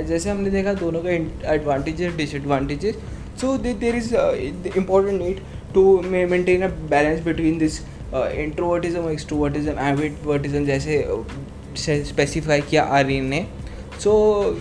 जैसे 0.09 0.30
हमने 0.30 0.50
देखा, 0.50 0.73
दोनों 0.75 1.00
का 1.02 1.11
advantages 1.54 2.14
disadvantages 2.16 2.97
so 3.40 3.57
there 3.59 3.95
is 3.95 4.14
important 4.76 5.21
need 5.23 5.40
to 5.75 6.00
maintain 6.07 6.62
a 6.62 6.68
balance 6.90 7.25
between 7.25 7.59
this 7.59 7.80
introvertism 8.14 9.11
extrovertism 9.11 9.78
ambivertism 9.88 10.64
जैसे 10.64 11.04
स्पेसिफाई 12.04 12.61
किया 12.61 12.83
आर्यन 12.99 13.25
ने। 13.26 13.47
So 14.00 14.12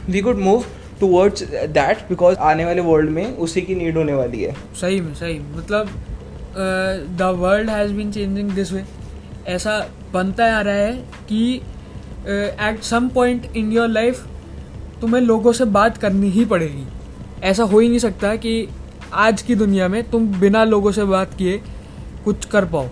we 0.10 0.22
good 0.22 0.38
move 0.40 0.64
towards 1.00 1.44
that 1.72 1.98
because 2.10 2.38
आने 2.50 2.66
वाले 2.66 2.82
वर्ल्ड 2.82 3.10
में 3.10 3.26
उसी 3.38 3.62
की 3.62 3.76
नीड 3.76 3.98
होने 3.98 4.14
वाली 4.14 4.44
है। 4.44 4.54
सही 4.82 5.00
में, 5.02 5.14
सही 5.16 5.40
मतलब 5.40 5.90
the 7.18 7.34
world 7.40 7.70
has 7.70 7.94
been 7.94 8.12
changing 8.12 8.52
this 8.52 8.72
way 8.74 8.84
ऐसा 9.48 9.80
बनता 10.14 10.46
आ 10.58 10.62
रहा 10.62 10.76
है 10.76 10.94
कि 11.30 11.62
at 12.28 12.82
some 12.84 13.10
point 13.10 13.46
in 13.56 13.72
your 13.72 13.88
life 13.90 14.26
तुम्हें 15.01 15.22
लोगों 15.22 15.51
से 15.54 15.66
बात 15.74 15.98
करनी 15.98 16.30
ही 16.30 16.46
पड़ेगी। 16.46 16.86
ऐसा 17.44 17.63
हो 17.63 17.80
ही 17.80 17.88
नहीं 17.88 18.00
सकता 18.00 18.36
कि 18.36 18.68
आज 19.16 19.42
की 19.42 19.56
दुनिया 19.56 19.88
में 19.88 20.04
तुम 20.10 20.27
बिना 20.39 20.63
लोगों 20.66 20.92
से 20.92 21.04
बात 21.06 21.34
किए 21.34 21.62
कुछ 22.25 22.46
कर 22.46 22.66
पाओ। 22.66 22.88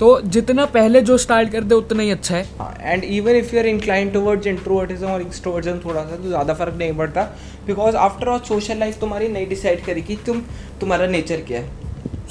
तो 0.00 0.20
जितना 0.26 0.64
पहले 0.68 1.00
जो 1.00 1.16
स्टार्ट 1.18 1.50
कर 1.50 1.64
दे 1.64 1.74
उतना 1.74 2.02
ही 2.02 2.10
अच्छा 2.10 2.36
है। 2.36 2.46
And 2.82 3.04
even 3.04 3.36
if 3.36 3.54
you 3.54 3.60
are 3.60 3.66
incline 3.66 4.10
towards 4.10 4.46
introvertism 4.46 5.06
और 5.06 5.20
एक्सट्रोवर्टिज्म 5.20 5.78
थोड़ा 5.84 6.02
सा 6.02 6.16
तो 6.16 6.28
ज़्यादा 6.28 6.54
फ़र्क 6.54 6.74
नहीं 6.78 6.92
पड़ता। 6.96 7.22
Because 7.66 7.96
after 7.98 8.28
all 8.28 8.38
social 8.48 8.78
life 8.78 8.98
तुम्हारी 9.00 9.28
नहीं 9.28 9.48
डिसाइड 9.48 9.84
करेगी 9.84 10.16
तुम 10.26 10.42
तुम्हारा 10.80 11.06
नेचर 11.06 11.40
क्या 11.48 11.60
है। 11.60 11.70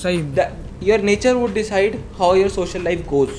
सही 0.03 0.89
your 0.89 1.01
nature 1.01 1.33
would 1.33 1.53
decide 1.53 1.95
how 2.17 2.35
your 2.35 2.49
social 2.49 2.83
life 2.83 3.07
goes 3.09 3.29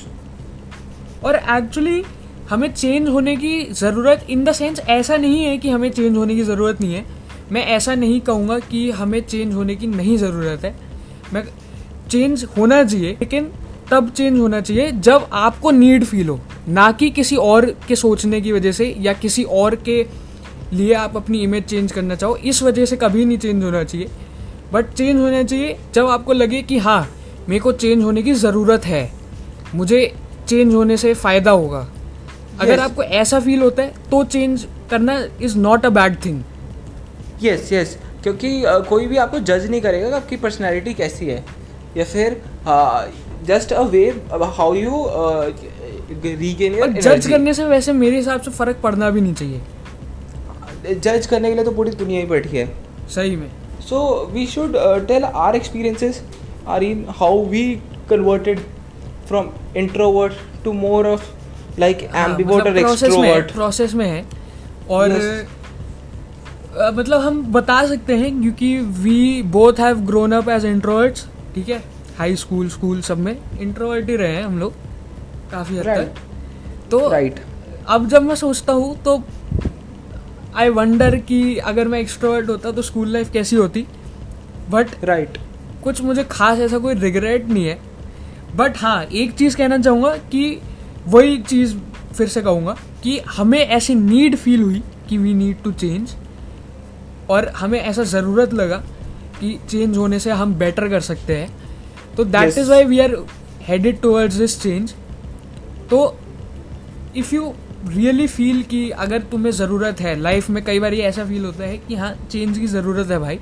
और 1.25 1.35
एक्चुअली 1.35 2.03
हमें 2.49 2.71
चेंज 2.73 3.07
होने 3.09 3.35
की 3.35 3.63
ज़रूरत 3.71 4.25
इन 4.29 4.43
द 4.43 4.51
सेंस 4.51 4.79
ऐसा 4.79 5.17
नहीं 5.17 5.43
है 5.43 5.57
कि 5.57 5.69
हमें 5.69 5.89
चेंज 5.91 6.17
होने 6.17 6.35
की 6.35 6.43
ज़रूरत 6.43 6.81
नहीं 6.81 6.93
है। 6.93 7.05
मैं 7.51 7.65
ऐसा 7.67 7.95
नहीं 7.95 8.19
कहूँगा 8.21 8.57
कि 8.61 8.89
हमें 8.91 9.19
चेंज 9.21 9.53
होने 9.53 9.75
की 9.75 9.87
नहीं 9.87 10.17
ज़रूरत 10.17 10.63
है। 10.65 10.75
मैं 11.33 11.43
चेंज 12.09 12.43
होना 12.57 12.83
चाहिए, 12.83 13.11
लेकिन 13.11 13.49
तब 13.91 14.09
चेंज 14.09 14.39
होना 14.39 14.59
चाहिए 14.61 14.91
जब 14.91 15.27
आपको 15.33 15.71
नीड 15.71 16.03
फील 16.03 16.29
हो। 16.29 16.39
ना 16.69 16.91
कि 16.91 17.09
किसी 17.09 17.35
और 17.35 17.65
के 17.87 17.95
सोचने 17.95 18.41
की 18.41 18.51
वजह 18.51 18.71
से 18.71 18.93
या 18.99 19.13
किसी 19.13 19.43
और 19.43 19.75
के 19.87 20.05
लिए 20.73 20.93
आप 20.95 21.17
अपनी 21.17 21.41
इमेज 21.43 21.63
चेंज 21.63 21.91
करना 21.91 22.15
चाहो। 22.15 22.35
इस 22.35 22.61
वजह 22.63 22.85
से 22.85 22.95
कभी 22.97 23.25
नहीं 23.25 23.37
चेंज 23.37 23.63
होना 23.63 23.83
चाहिए। 23.83 24.07
बट 24.73 24.93
चेंज 24.93 25.19
होना 25.19 25.43
चाहिए 25.43 25.77
जब 25.95 26.07
आपको 26.07 26.33
लगे 26.33 26.61
कि 26.61 26.77
हाँ 26.77 27.01
मेरे 27.49 27.59
को 27.59 27.71
चेंज 27.73 28.03
होने 28.03 28.23
की 28.23 28.33
ज़रूरत 28.35 28.85
है। 28.85 29.11
मुझे 29.75 30.05
चेंज 30.47 30.73
होने 30.73 30.97
से 30.97 31.13
फ़ायदा 31.13 31.51
होगा। 31.51 31.87
अगर 32.61 32.79
आपको 32.79 33.03
ऐसा 33.03 33.39
फील 33.39 33.61
होता 33.61 33.83
है 33.83 34.09
तो 34.11 34.23
चेंज 34.23 34.65
करना 34.89 35.17
is 35.41 35.57
not 35.57 35.85
a 35.85 35.89
bad 35.89 36.15
thing 36.25 36.41
yes 37.43 37.71
yes 37.73 37.97
क्योंकि 38.23 38.61
uh, 38.63 38.85
कोई 38.87 39.07
भी 39.07 39.17
आपको 39.17 39.39
जज 39.41 39.69
नहीं 39.69 39.81
करेगा 39.81 40.09
कि 40.09 40.15
आपकी 40.15 40.37
पर्सनैलिटी 40.37 40.93
कैसी 40.93 41.25
है. 41.25 41.43
या 41.97 42.03
फिर 42.05 42.41
just 43.45 43.73
a 43.73 43.81
way 43.83 44.05
how 44.33 44.73
you 44.73 45.05
regain 46.23 46.93
जज 46.93 47.27
करने 47.27 47.53
से 47.53 47.65
वैसे 47.65 47.93
मेरे 47.93 48.15
हिसाब 48.15 48.41
से 48.41 48.51
फ़र्क 48.51 48.79
पड़ना 48.83 49.09
भी 49.09 49.21
नहीं 49.21 49.33
चाहिए. 49.33 49.61
जज 50.95 51.25
करने 51.27 51.49
के 51.49 51.55
लिए 51.55 51.65
तो 51.65 51.71
पूरी 51.71 51.91
दुनिया 51.91 52.19
ही 52.19 52.25
बैठी 52.27 52.57
है. 52.57 52.65
सही 53.09 53.35
में. 53.35 53.49
So 53.89 53.99
we 54.33 54.45
should 54.47 54.77
tell 55.07 55.23
our 55.25 55.55
experiences 55.55 56.21
are 56.67 56.83
in 56.83 57.05
how 57.19 57.45
we 57.47 57.63
converted 58.09 58.59
from 59.27 59.49
introvert 59.77 60.33
to 60.63 60.73
more 60.73 61.07
of 61.07 61.31
like 61.79 62.03
ambivert 62.03 62.67
और 62.67 62.77
एक्सट्रोवर्ट 62.77 63.51
प्रोसेस 63.51 63.93
में 63.93 64.05
है 64.07 64.25
और 64.89 65.09
yes. 65.09 65.61
मतलब 66.93 67.21
हम 67.21 67.41
बता 67.53 67.85
सकते 67.87 68.15
हैं 68.17 68.41
क्योंकि 68.41 68.77
we 68.99 69.41
both 69.51 69.79
have 69.79 69.99
grown 70.05 70.31
up 70.31 70.49
as 70.49 70.65
introverts 70.65 71.27
ठीक 71.55 71.69
है? 71.69 71.81
हाई 72.17 72.35
स्कूल 72.35 72.69
स्कूल 72.69 73.01
सब 73.01 73.17
में 73.17 73.37
इंट्रोवर्ट 73.59 74.09
ही 74.09 74.15
रहे 74.15 74.35
हैं 74.35 74.43
हम 74.43 74.57
लोग 74.59 74.73
काफ़ी 75.51 75.77
हद 75.77 75.85
तक। 75.85 76.89
तो 76.91 77.07
राइट 77.09 77.39
अब 77.87 78.07
जब 78.09 78.23
मैं 78.23 78.35
सोचता 78.35 78.73
हूँ 78.73 78.95
तो 79.03 79.21
आई 80.55 80.69
वंडर 80.69 81.15
कि 81.17 81.57
अगर 81.57 81.87
मैं 81.87 81.99
एक्सट्रोवर्ट 81.99 82.49
होता 82.49 82.71
तो 82.71 82.81
स्कूल 82.81 83.07
लाइफ 83.09 83.31
कैसी 83.31 83.55
होती? 83.55 83.85
बट 84.69 85.03
राइट 85.03 85.37
कुछ 85.83 86.01
मुझे 86.01 86.23
खास 86.23 86.59
ऐसा 86.59 86.77
कोई 86.77 86.93
रिग्रेट 86.95 87.49
नहीं 87.49 87.65
है। 87.65 87.79
बट 88.55 88.77
हाँ 88.77 89.03
एक 89.03 89.33
चीज़ 89.33 89.57
कहना 89.57 89.77
चाहूँगा 89.77 90.15
कि 90.31 90.61
वही 91.07 91.37
चीज़ 91.39 91.75
फिर 92.13 92.27
से 92.27 92.41
कहूँगा 92.41 92.75
कि 93.03 93.17
हमें 93.29 93.59
ऐसी 93.59 93.95
नीड 93.95 94.35
फील 94.35 94.61
हुई 94.61 94.81
कि 95.09 95.17
वी 95.17 95.33
नीड 95.33 95.63
टू 95.63 95.71
चेंज 95.71 96.15
और 97.29 97.47
हमें 97.57 97.79
ऐसा 97.79 98.03
ज़रूरत 98.03 98.53
लगा 98.53 98.77
कि 99.39 99.57
चेंज 99.69 99.97
होने 99.97 100.19
से 100.19 100.31
हम 100.31 100.53
बेटर 100.55 100.87
कर 100.89 100.99
सकते 101.01 101.37
हैं। 101.37 101.49
तो 102.17 102.23
that 102.25 102.57
is 102.57 102.69
why 102.69 102.83
we 102.83 102.99
are 102.99 103.15
headed 103.67 104.01
towards 104.01 104.35
this 104.35 104.61
change 104.61 104.93
तो 105.89 105.99
इफ़ 107.17 107.33
यू 107.35 107.53
रियली 107.87 108.27
फील 108.27 108.61
कि 108.63 108.89
अगर 108.89 109.21
तुम्हें 109.31 109.51
ज़रूरत 109.51 110.01
है 110.01 110.15
लाइफ 110.19 110.49
में 110.49 110.63
कई 110.65 110.79
बार 110.79 110.93
ये 110.93 111.01
ऐसा 111.03 111.25
फील 111.25 111.45
होता 111.45 111.63
है 111.63 111.77
कि 111.77 111.95
हाँ 111.95 112.13
चेंज 112.31 112.57
की 112.57 112.67
ज़रूरत 112.67 113.11
है 113.11 113.19
भाई 113.19 113.39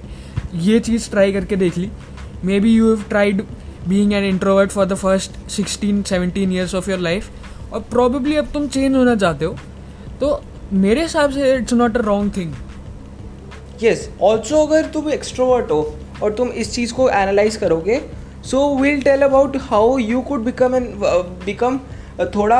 ये 0.53 0.79
चीज़ 0.79 1.09
ट्राई 1.09 1.33
करके 1.33 1.55
देख 1.55 1.77
ली। 1.77 1.89
May 2.45 2.59
be 2.59 2.73
you 2.73 2.87
have 2.87 3.03
tried 3.09 3.41
being 3.87 4.13
an 4.13 4.23
introvert 4.23 4.71
for 4.71 4.85
the 4.85 4.95
first 4.95 5.37
sixteen 5.51 6.01
seventeen 6.03 6.53
years 6.53 6.75
of 6.75 6.89
your 6.89 6.99
life 6.99 7.29
और 7.73 7.79
प्रॉबेबली 7.91 8.35
अब 8.35 8.47
तुम 8.53 8.67
चेंज 8.67 8.95
होना 8.95 9.15
चाहते 9.15 9.45
हो। 9.45 9.55
तो 10.21 10.41
मेरे 10.73 11.01
हिसाब 11.01 11.31
से 11.31 11.53
it's 11.55 11.73
not 11.73 11.97
a 11.97 12.01
wrong 12.01 12.35
thing 12.37 12.53
yes 13.83 14.09
also 14.21 14.65
अगर 14.65 14.85
तुम 14.93 15.09
एक्सट्रोवर्ट 15.09 15.71
हो 15.71 15.81
और 16.23 16.33
तुम 16.33 16.49
इस 16.61 16.73
चीज़ 16.73 16.93
को 16.93 17.09
एनालाइज 17.09 17.55
करोगे 17.55 18.01
so 18.45 18.67
we'll 18.75 19.01
tell 19.01 19.21
about 19.21 19.57
how 19.61 19.97
you 19.97 20.21
could 20.21 20.43
become 20.43 20.75
an 20.75 20.85
become 21.45 21.79
थोड़ा 22.35 22.59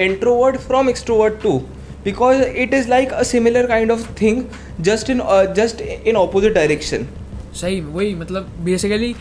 introvert 0.00 0.56
from 0.56 0.90
extrovert 0.90 1.42
to 1.42 1.58
because 2.04 2.42
it 2.42 2.74
is 2.74 2.88
like 2.88 3.12
a 3.12 3.22
similar 3.22 3.66
kind 3.66 3.90
of 3.90 4.08
thing 4.22 4.42
just 4.80 5.10
in 5.10 5.22
just 5.56 5.80
in 5.80 6.16
opposite 6.16 6.54
direction 6.54 7.06
सही 7.54 7.80
वही 7.80 8.14
मतलब 8.14 8.50
बेसिकली 8.60 9.14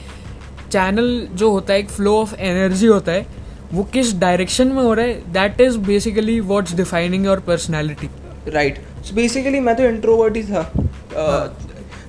चैनल 0.71 1.27
जो 1.33 1.51
होता 1.51 1.73
है 1.73 1.79
एक 1.79 1.89
flow 1.89 2.15
of 2.17 2.35
energy 2.39 2.87
होता 2.87 3.11
है 3.11 3.25
वो 3.73 3.83
किस 3.83 4.13
डायरेक्शन 4.19 4.67
में 4.67 4.81
हो 4.83 4.93
रहा 4.93 5.05
है? 5.05 5.13
That 5.33 5.61
is 5.61 5.77
basically 5.87 6.39
what's 6.41 6.73
defining 6.75 7.25
your 7.25 7.39
personality 7.39 8.09
right 8.47 8.79
so 9.03 9.15
basically 9.15 9.59
मैं 9.59 9.75
तो 9.75 9.83
इंट्रोवर्ट 9.83 10.35
ही 10.35 10.43
था। 10.43 10.71
Uh, 10.71 10.79
हाँ. 11.17 11.57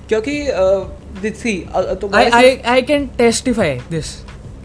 क्योंकि 0.09 1.31
सी 1.33 1.53
uh, 1.67 1.83
तो 2.01 2.09
I 2.15 2.55
I 2.57 2.81
can 2.81 3.07
testify 3.17 3.75
this 3.91 4.15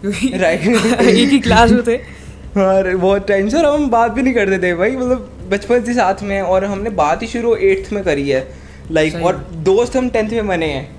एक 0.05 1.29
ही 1.31 1.39
क्लास 1.39 1.71
में 1.71 1.83
थे। 1.87 1.95
अरे 1.95 2.95
बहुत 2.95 3.27
टाइम 3.27 3.49
सर 3.49 3.65
हम 3.65 3.89
बात 3.89 4.11
भी 4.11 4.21
नहीं 4.21 4.33
करते 4.33 4.57
थे 4.59 4.73
भाई। 4.75 4.91
मतलब 4.91 5.29
बचपन 5.51 5.83
से 5.83 5.93
साथ 5.93 6.21
में 6.23 6.41
और 6.41 6.65
हमने 6.65 6.89
बात 6.99 7.21
ही 7.21 7.27
शुरू 7.27 7.55
एट्थ 7.55 7.91
में 7.93 8.03
करी 8.03 8.29
है। 8.29 8.47
लाइक 8.91 9.13
like, 9.13 9.25
और 9.25 9.37
दोस्त 9.63 9.95
हम 9.97 10.09
टेंथ 10.09 10.29
में 10.29 10.47
बने 10.47 10.65
हैं। 10.65 10.95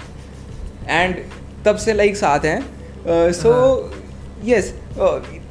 एंड 0.90 1.16
तब 1.64 1.76
से 1.76 1.92
लाइक 1.92 2.16
साथ 2.16 2.44
हैं। 2.44 3.32
सो 3.32 3.52
यस 4.44 4.72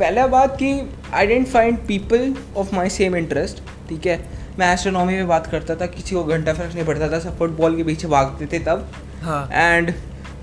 पहला 0.04 0.26
बात 0.28 0.56
कि 0.60 0.70
I 1.14 1.28
didn't 1.28 1.48
find 1.48 1.78
people 1.88 2.34
of 2.58 2.74
my 2.76 2.90
same 2.92 3.16
interest 3.16 3.62
ठीक 3.90 4.06
है? 4.06 4.20
मैं 4.60 4.74
एस्ट्रोनॉमी 4.74 5.14
में 5.14 5.28
बात 5.28 5.46
करता 5.48 5.76
था 5.76 5.86
किसी 5.90 6.16
को 6.16 6.24
घंटा 6.24 6.54
फ़र्क 6.54 6.74
नहीं 6.76 6.86
पड़ता 6.86 7.12
था 7.12 7.20
सब 7.20 7.38
फुटबॉल 7.38 7.76
के 7.78 7.84
पीछे 7.84 8.08
भागते 8.08 8.46
थे 8.48 8.60
तब। 8.66 8.90
हाँ। 9.22 9.48
एंड. 9.54 9.92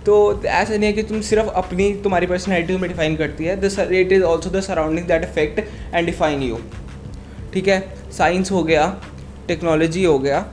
तो 0.07 0.43
ऐसा 0.45 0.77
नहीं 0.77 0.85
है 0.85 0.93
कि 0.93 1.03
तुम 1.03 1.21
सिर्फ़ 1.21 1.49
अपनी 1.57 1.93
तुम्हारी 2.05 2.27
पर्सनैलिटी 2.27 2.77
में 2.77 2.89
डिफाइन 2.91 3.17
करती 3.17 3.45
है 3.45 3.57
this 3.61 3.79
it 3.79 4.13
is 4.13 4.23
also 4.25 4.51
the 4.51 4.61
surrounding 4.63 5.07
that 5.07 5.25
affect 5.25 5.61
and 5.95 6.07
define 6.07 6.43
you 6.43 6.59
ठीक 7.55 7.69
है? 7.69 7.81
साइंस 8.19 8.51
हो 8.51 8.63
गया 8.65 8.87
टेक्नोलॉजी 9.49 10.05
हो 10.05 10.19
गया। 10.19 10.45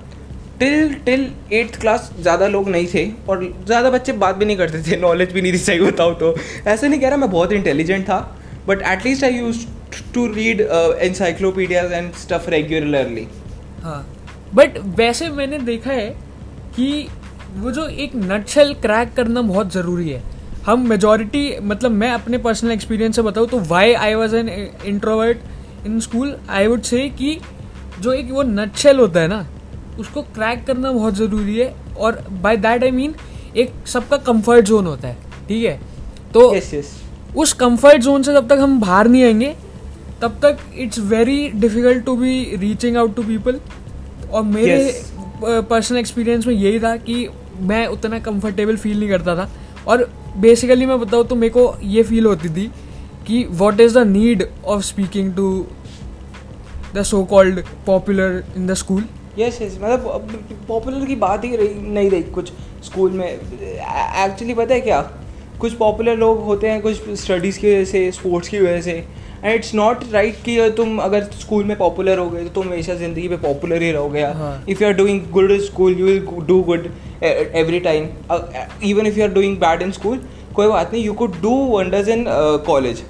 टिल 0.60 0.94
टिल 1.06 1.32
एट्थ 1.54 1.80
क्लास 1.82 2.12
ज़्यादा 2.20 2.48
लोग 2.48 2.70
नहीं 2.70 2.88
थे 2.94 3.10
और 3.30 3.44
ज़्यादा 3.66 3.90
बच्चे 3.92 4.12
बात 4.22 4.36
भी 4.36 4.46
नहीं 4.46 4.58
करते 4.58 4.82
थे 4.84 4.98
नॉलेज 5.02 5.32
भी 5.32 5.42
नहीं 5.42 5.54
थी 5.54 5.58
सही 5.60 5.80
बताऊँ 5.82 6.16
तो। 6.20 6.36
ऐसा 6.68 6.88
नहीं 6.88 7.00
कह 7.00 7.08
रहा 7.08 7.18
मैं 7.18 7.30
बहुत 7.32 7.52
इंटेलिजेंट 7.54 8.04
था 8.06 8.20
but 8.68 8.82
at least 8.82 9.24
I 9.24 9.34
use 9.34 9.66
to 10.14 10.26
read 10.34 10.62
encyclopedias 10.62 11.92
and 11.92 12.14
stuff 12.14 12.50
regularly 12.50 13.28
हाँ। 13.84 14.06
बट 14.56 14.78
वैसे 14.98 15.30
मैंने 15.30 15.60
देखा 15.60 15.92
है 15.92 16.10
कि 16.76 17.08
वो 17.58 17.72
जो 17.72 17.88
एक 17.88 18.16
नटशेल 18.16 18.74
क्रैक 18.74 19.14
करना 19.14 19.42
बहुत 19.42 19.72
ज़रूरी 19.74 20.10
है। 20.10 20.22
हम 20.66 20.88
मेजोरिटी 20.90 21.60
मतलब 21.62 21.92
मैं 21.92 22.12
अपने 22.12 22.38
पर्सनल 22.38 22.72
एक्सपीरियंस 22.72 23.16
से 23.16 23.22
बताऊँ 23.22 23.48
तो 23.48 23.60
why 23.60 23.94
I 23.94 24.14
was 24.14 24.36
an 24.36 24.50
introvert 24.86 25.86
in 25.86 26.00
school 26.00 26.36
I 26.50 26.68
would 26.68 26.82
say 26.82 27.08
कि 27.10 27.38
जो 28.02 28.14
एक 28.14 28.32
वो 28.32 28.44
नटशेल 28.44 29.00
होता 29.00 29.20
है 29.20 29.28
ना 29.28 29.46
उसको 30.00 30.22
क्रैक 30.22 30.66
करना 30.66 30.92
बहुत 30.92 31.16
ज़रूरी 31.16 31.58
है 31.58 31.74
और 31.98 32.24
बाय 32.42 32.58
दैट 32.58 32.84
आई 32.84 32.92
मीन 32.92 33.16
एक 33.58 33.74
सबका 33.88 34.18
कंफर्ट 34.18 34.66
जोन 34.66 34.86
होता 34.86 35.08
है। 35.08 35.18
ठीक 35.48 35.64
है? 35.66 35.80
तो 36.34 36.56
यस 36.56 36.74
यस 36.74 36.94
उस 37.38 37.54
कंफर्ट 37.54 38.02
जोन 38.02 38.24
से 38.24 38.34
जब 38.34 38.48
तक 38.48 38.58
हम 38.60 38.80
बाहर 38.80 39.08
नहीं 39.08 39.24
आएँगे 39.24 39.56
तब 40.22 40.40
तक 40.44 40.58
it's 40.78 41.00
very 41.00 41.50
difficult 41.56 42.06
to 42.06 42.16
be 42.18 42.44
reaching 42.58 42.98
out 42.98 43.16
to 43.16 43.24
people 43.24 43.60
और 44.32 44.44
मेरे 44.44 44.78
Yes. 45.40 45.64
पर्सनल 45.70 45.98
एक्सपीरियंस 46.00 46.46
में 46.48 46.54
यही 46.54 46.80
था 46.80 46.96
कि 46.98 47.28
मैं 47.62 47.86
उतना 47.88 48.20
कंफर्टेबल 48.20 48.78
फील 48.78 49.00
नहीं 49.00 49.10
करता 49.10 49.36
था। 49.36 49.50
और 49.88 50.04
बेसिकली 50.38 50.86
मैं 50.86 51.00
बताऊँ 51.00 51.26
तो 51.28 51.36
मेरे 51.36 51.50
को 51.50 51.74
ये 51.84 52.04
फील 52.04 52.26
होती 52.26 52.50
थी 52.50 52.66
कि 53.28 53.44
what 53.52 53.80
is 53.80 53.98
the 54.00 54.06
need 54.08 54.44
of 54.66 54.82
speaking 54.84 55.34
to 55.36 55.66
the 56.96 57.04
so 57.04 57.24
called 57.24 57.64
popular 57.86 58.44
in 58.56 58.68
the 58.68 58.74
school 58.74 59.04
yes 59.40 59.62
yes 59.62 59.78
मतलब 59.82 60.48
पॉपुलर 60.68 61.06
की 61.06 61.16
बात 61.16 61.44
ही 61.44 61.56
रही 61.56 61.74
नहीं 61.90 62.10
रही 62.10 62.24
कुछ 62.32 62.52
स्कूल 62.84 63.12
में। 63.12 63.28
एक्चुअली 63.28 64.54
पता 64.54 64.74
है 64.74 64.80
क्या? 64.82 65.02
कुछ 65.60 65.74
पॉपुलर 65.74 66.18
लोग 66.18 66.44
होते 66.46 66.70
हैं 66.70 66.82
कुछ 66.82 67.10
स्टडीज़ 67.20 67.60
की 67.60 67.68
वजह 67.68 67.86
से 67.86 68.12
स्पोर्ट्स 68.12 68.50
की 68.50 68.60
वजह 68.60 68.82
से 68.82 68.92
एंड 69.44 69.54
इट्स 69.54 69.74
नॉट 69.76 70.04
राइट 70.12 70.36
कि 70.44 70.70
तुम 70.78 70.98
अगर 71.00 71.24
स्कूल 71.40 71.64
में 71.64 71.78
पॉपुलर 71.78 72.20
हो 72.20 72.30
गए 72.30 72.44
तो 72.44 72.50
तुम 72.52 72.64
हमेशा 72.64 72.94
ज़िंदगी 72.96 73.28
में 73.28 73.38
पॉपुलर 73.42 73.82
ही 73.82 73.92
रहोगे 73.92 74.24
हाँ। 74.34 74.64
If 74.70 74.82
you 74.84 74.88
are 74.88 74.94
doing 74.94 75.30
good 75.32 75.52
in 75.52 75.60
school 75.62 76.00
you 76.00 76.06
will 76.06 76.20
do 76.48 76.62
good 76.64 76.90
every 77.24 77.80
time 77.80 78.08
even 78.84 79.08
if 79.08 79.18
you 79.18 79.24
are 79.24 79.34
doing 79.34 79.58
bad 79.58 79.82
in 79.82 79.92
school 79.92 80.22
कोई 80.56 80.68
बात 80.68 80.94
नहीं 80.94 81.04
you 81.04 81.14
could 81.14 81.42
do 81.42 81.54
wonders 81.68 82.08
in 82.08 82.26
college 82.68 83.04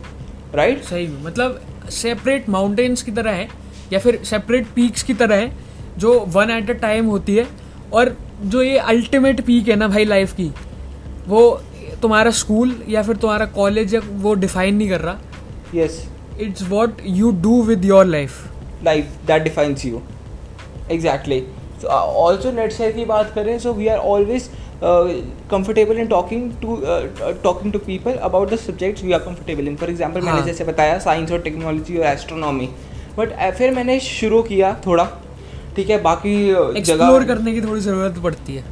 right 0.55 0.83
सही 0.83 1.07
मतलब 1.23 1.61
सेपरेट 1.91 2.49
माउंटेन्स 2.49 3.03
की 3.03 3.11
तरह 3.11 3.31
है 3.31 3.47
या 3.93 3.99
फिर 3.99 4.19
सेपरेट 4.25 4.67
पीक्स 4.75 5.03
की 5.03 5.13
तरह 5.15 5.35
है 5.35 5.51
जो 5.97 6.19
वन 6.29 6.51
एट 6.51 6.69
अ 6.69 6.73
टाइम 6.79 7.05
होती 7.05 7.35
है 7.35 7.47
और 7.93 8.15
जो 8.43 8.61
ये 8.61 8.77
अल्टीमेट 8.87 9.41
पीक 9.41 9.67
है 9.67 9.75
ना 9.75 9.87
भाई 9.87 10.05
लाइफ 10.05 10.33
की 10.33 10.51
वो 11.27 11.41
तुम्हारा 12.01 12.31
स्कूल 12.39 12.75
या 12.89 13.01
फिर 13.03 13.15
तुम्हारा 13.17 13.45
कॉलेज 13.55 13.93
या 13.95 14.01
वो 14.21 14.33
डिफाइन 14.43 14.75
नहीं 14.75 14.89
कर 14.89 15.01
रहा। 15.01 15.17
Yes 15.75 16.03
it's 16.41 16.69
what 16.69 17.01
you 17.05 17.31
do 17.41 17.61
with 17.63 17.85
your 17.85 18.05
life 18.05 18.83
life 18.85 19.05
that 19.27 19.43
defines 19.43 19.85
you 19.85 20.01
exactly 20.91 21.43
also 21.85 22.51
net 22.51 22.71
share 22.73 22.91
की 22.91 23.05
बात 23.05 23.31
करें 23.35 23.57
so 23.59 23.73
we 23.73 23.87
are 23.87 23.97
always 24.13 24.49
comfortable 25.51 25.97
in 25.99 26.07
talking 26.07 26.51
to 26.61 26.75
talking 27.43 27.71
to 27.73 27.79
people 27.79 28.13
about 28.29 28.49
the 28.51 28.57
subjects 28.59 29.03
we 29.03 29.11
are 29.11 29.19
comfortable 29.19 29.67
in 29.67 29.75
for 29.75 29.89
example 29.89 30.21
मैंने 30.21 30.37
हाँ. 30.37 30.45
जैसे 30.45 30.63
बताया 30.63 30.97
science 30.99 31.31
और 31.31 31.41
technology 31.41 31.97
और 31.97 32.05
astronomy 32.05 32.69
but 33.17 33.33
फिर 33.57 33.73
मैंने 33.75 33.99
शुरू 33.99 34.41
किया 34.43 34.73
थोड़ा 34.85 35.05
ठीक 35.75 35.89
है? 35.89 36.01
बाकी 36.01 36.33
uh, 36.53 36.83
जगह 36.85 37.23
करने 37.25 37.53
की 37.53 37.61
थोड़ी 37.61 37.81
ज़रूरत 37.81 38.17
पड़ती 38.23 38.55
है। 38.55 38.63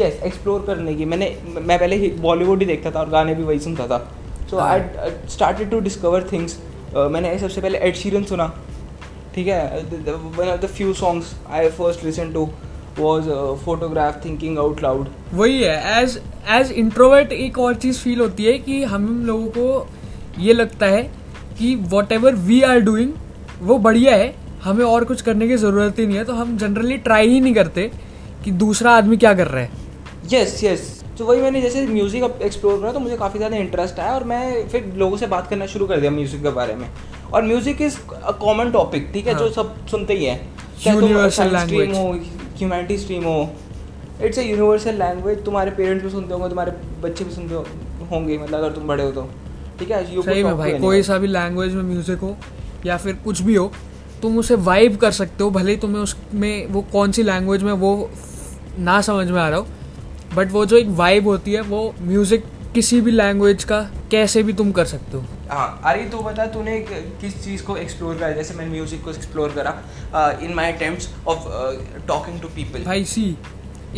यस 0.00 0.22
एक्सप्लोर 0.24 0.64
करने 0.66 0.94
की। 0.94 1.04
मैंने 1.04 1.36
मैं 1.58 1.78
पहले 1.78 1.96
बॉलीवुड 2.20 2.60
ही 2.60 2.66
देखता 2.66 2.90
था 2.90 3.00
और 3.00 3.08
गाने 3.10 3.34
भी 3.34 3.42
वही 3.42 3.58
सुनता 3.60 3.86
था। 3.86 3.98
So. 4.50 4.58
I 4.58 4.80
started 5.28 5.70
to 5.70 5.80
discover 5.80 6.28
things 6.32 6.58
मैंने 6.96 7.38
सबसे 7.38 7.60
पहले 7.60 7.78
एड 7.78 7.94
शीरन 7.96 8.24
सुना। 8.24 8.52
ठीक 9.34 9.46
है? 9.46 9.82
One 10.36 10.48
of 10.48 10.60
the 10.60 10.66
few 10.68 10.92
songs 10.94 11.34
I 11.50 11.68
first 11.70 12.04
listen 12.04 12.32
to 12.32 12.48
was 12.98 13.28
photograph 13.64 14.24
thinking 14.24 14.58
out 14.58 14.82
loud 14.82 15.08
वही 15.34 15.62
है। 15.62 16.02
एज 16.02 16.20
एज 16.50 16.70
इंट्रोवर्ट 16.72 17.32
एक 17.32 17.58
और 17.58 17.74
चीज़ 17.76 17.98
फील 17.98 18.20
होती 18.20 18.44
है 18.44 18.58
कि 18.58 18.82
हम 18.84 19.24
लोगों 19.26 19.46
को 19.48 19.86
ये 20.38 20.52
लगता 20.52 20.86
है 20.86 21.02
कि 21.58 21.74
what 21.90 22.12
ever 22.12 22.34
we 22.46 22.60
are 22.62 22.80
doing 22.80 23.12
वो 23.62 23.78
बढ़िया 23.78 24.16
है। 24.16 24.34
हमें 24.64 24.84
और 24.84 25.04
कुछ 25.04 25.22
करने 25.22 25.48
की 25.48 25.56
ज़रूरत 25.56 25.98
ही 25.98 26.06
नहीं 26.06 26.16
है। 26.16 26.24
तो 26.24 26.32
हम 26.32 26.56
जनरली 26.58 26.96
ट्राई 26.98 27.28
ही 27.28 27.40
नहीं 27.40 27.54
करते 27.54 27.90
कि 28.44 28.50
दूसरा 28.52 28.92
आदमी 28.92 29.16
क्या 29.16 29.32
कर 29.34 29.46
रहा 29.46 29.62
है। 29.62 29.79
यस 30.32 30.62
यस 30.64 30.82
तो 31.18 31.24
वही 31.26 31.40
मैंने 31.40 31.60
जैसे 31.60 31.86
म्यूज़िक 31.86 32.38
एक्सप्लोर 32.42 32.80
करा 32.80 32.92
तो 32.92 33.00
मुझे 33.00 33.16
काफ़ी 33.16 33.38
ज़्यादा 33.38 33.56
इंटरेस्ट 33.56 33.98
आया 34.00 34.14
और 34.14 34.24
मैं 34.24 34.68
फिर 34.68 34.92
लोगों 34.96 35.16
से 35.16 35.26
बात 35.26 35.48
करना 35.48 35.66
शुरू 35.66 35.86
कर 35.86 36.00
दिया 36.00 36.10
म्यूज़िक 36.10 36.42
के 36.42 36.50
बारे 36.50 36.74
में। 36.74 36.86
और 37.32 37.42
music 37.44 37.80
is 37.82 37.96
a 38.12 38.30
common 38.40 38.70
topic 38.72 39.10
ठीक 39.12 39.26
है 39.26 39.32
हाँ. 39.32 39.40
जो 39.40 39.48
सब 39.52 39.74
सुनते 39.86 40.14
ही 40.14 40.24
हैं। 40.24 40.40
language. 41.52 41.94
हो 41.96 42.12
ह्यूमैनिटी 42.58 42.98
स्ट्रीम 42.98 43.24
हो 43.24 43.50
इट्स 44.22 44.38
अ 44.38 44.42
यूनिवर्सल 44.42 44.94
लैंग्वेज 44.98 45.44
तुम्हारे 45.44 45.70
पेरेंट्स 45.70 46.04
भी 46.04 46.10
सुनते 46.10 46.34
होंगे 46.34 46.48
तुम्हारे 46.48 46.72
बच्चे 47.02 47.24
भी 47.24 47.30
सुनते 47.30 47.54
होंगे 48.10 48.38
मतलब 48.38 48.58
अगर 48.58 48.72
तुम 48.72 48.86
बड़े 48.86 49.04
हो 49.04 49.10
तो। 49.10 49.28
ठीक 49.78 49.90
है 49.90 50.04
could 50.06 50.24
सही 50.24 50.42
में 50.44 50.56
भाई 50.58 50.78
कोई 50.78 51.02
सा 51.02 51.18
भी 51.18 51.26
लैंग्वेज 51.28 51.74
में 51.74 51.82
म्यूज़िक 51.82 52.18
हो 52.18 52.36
या 52.86 52.96
फिर 52.96 53.14
कुछ 53.24 53.40
भी 53.42 53.54
हो 53.54 53.70
तुम 54.22 54.38
उसे 54.38 54.54
वाइब 54.66 54.96
कर 54.96 55.12
सकते 55.12 55.44
हो 55.44 55.50
भले 55.50 55.70
ही 55.72 55.76
तुम्हें 55.78 56.02
उसमें 56.02 56.66
वो 56.72 56.80
कौन 56.92 57.12
सी 57.12 57.22
लैंग्वेज 57.22 57.62
में 57.62 57.72
वो 57.84 57.92
ना 58.78 59.00
समझ 59.00 59.30
में 59.30 59.40
आ 59.40 59.48
रहा 59.48 59.58
हो। 59.58 59.66
बट 60.34 60.52
वो 60.52 60.64
जो 60.66 60.76
एक 60.76 60.88
वाइब 60.96 61.26
होती 61.28 61.52
है 61.52 61.60
वो 61.62 61.82
म्यूज़िक 62.02 62.44
किसी 62.74 63.00
भी 63.00 63.10
लैंग्वेज 63.10 63.64
का 63.64 63.80
कैसे 64.10 64.42
भी 64.42 64.52
तुम 64.52 64.70
कर 64.72 64.84
सकते 64.86 65.16
हो। 65.16 65.24
हाँ 65.50 65.80
अरे 65.84 66.02
तू 66.10 66.18
बता 66.22 66.46
तूने 66.46 66.78
किस 66.90 67.42
चीज़ 67.44 67.62
को 67.64 67.76
एक्सप्लोर 67.76 68.14
करा? 68.16 68.30
जैसे 68.32 68.54
मैंने 68.54 68.70
म्यूज़िक 68.70 69.02
को 69.04 69.10
एक्सप्लोर 69.10 69.54
करा 69.56 70.38
in 70.42 70.54
my 70.54 70.72
attempts 70.72 71.08
of 71.28 71.48
talking 72.08 72.40
to 72.40 72.48
people 72.48 72.84
भाई 72.84 73.04
see 73.04 73.34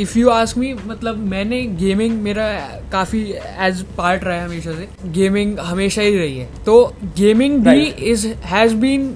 if 0.01 0.19
you 0.19 0.29
ask 0.31 0.59
me 0.59 0.73
मतलब 0.77 1.17
मैंने 1.31 1.61
गेमिंग 1.79 2.21
मेरा 2.23 2.47
काफ़ी 2.93 3.23
एज 3.61 3.85
पार्ट 3.97 4.25
रहा 4.25 4.37
है 4.37 4.45
हमेशा 4.45 4.73
से। 4.73 4.89
गेमिंग 5.13 5.59
हमेशा 5.61 6.03
ही 6.03 6.17
रही 6.19 6.39
है। 6.39 6.49
तो 6.67 6.95
गेमिंग 7.19 7.59
भी 7.65 7.83
is 7.83 8.27
has 8.45 8.75
been 8.77 9.15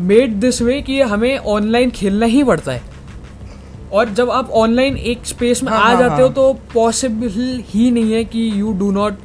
made 0.00 0.34
this 0.40 0.62
way 0.62 0.80
कि 0.82 1.00
हमें 1.02 1.36
ऑनलाइन 1.38 1.90
खेलना 1.90 2.26
ही 2.26 2.44
पड़ता 2.44 2.72
है। 2.72 2.82
और 3.92 4.08
जब 4.10 4.30
आप 4.30 4.50
ऑनलाइन 4.50 4.96
एक 4.96 5.26
स्पेस 5.26 5.62
में 5.62 5.70
हाँ, 5.72 5.80
आ 5.80 5.84
हाँ, 5.84 5.98
जाते 5.98 6.22
हो 6.22 6.26
हाँ। 6.26 6.34
तो 6.34 6.52
पॉसिबल 6.74 7.62
ही 7.68 7.90
नहीं 7.90 8.12
है 8.12 8.24
कि 8.24 8.50
you 8.54 8.72
do 8.72 8.90
not 8.90 9.18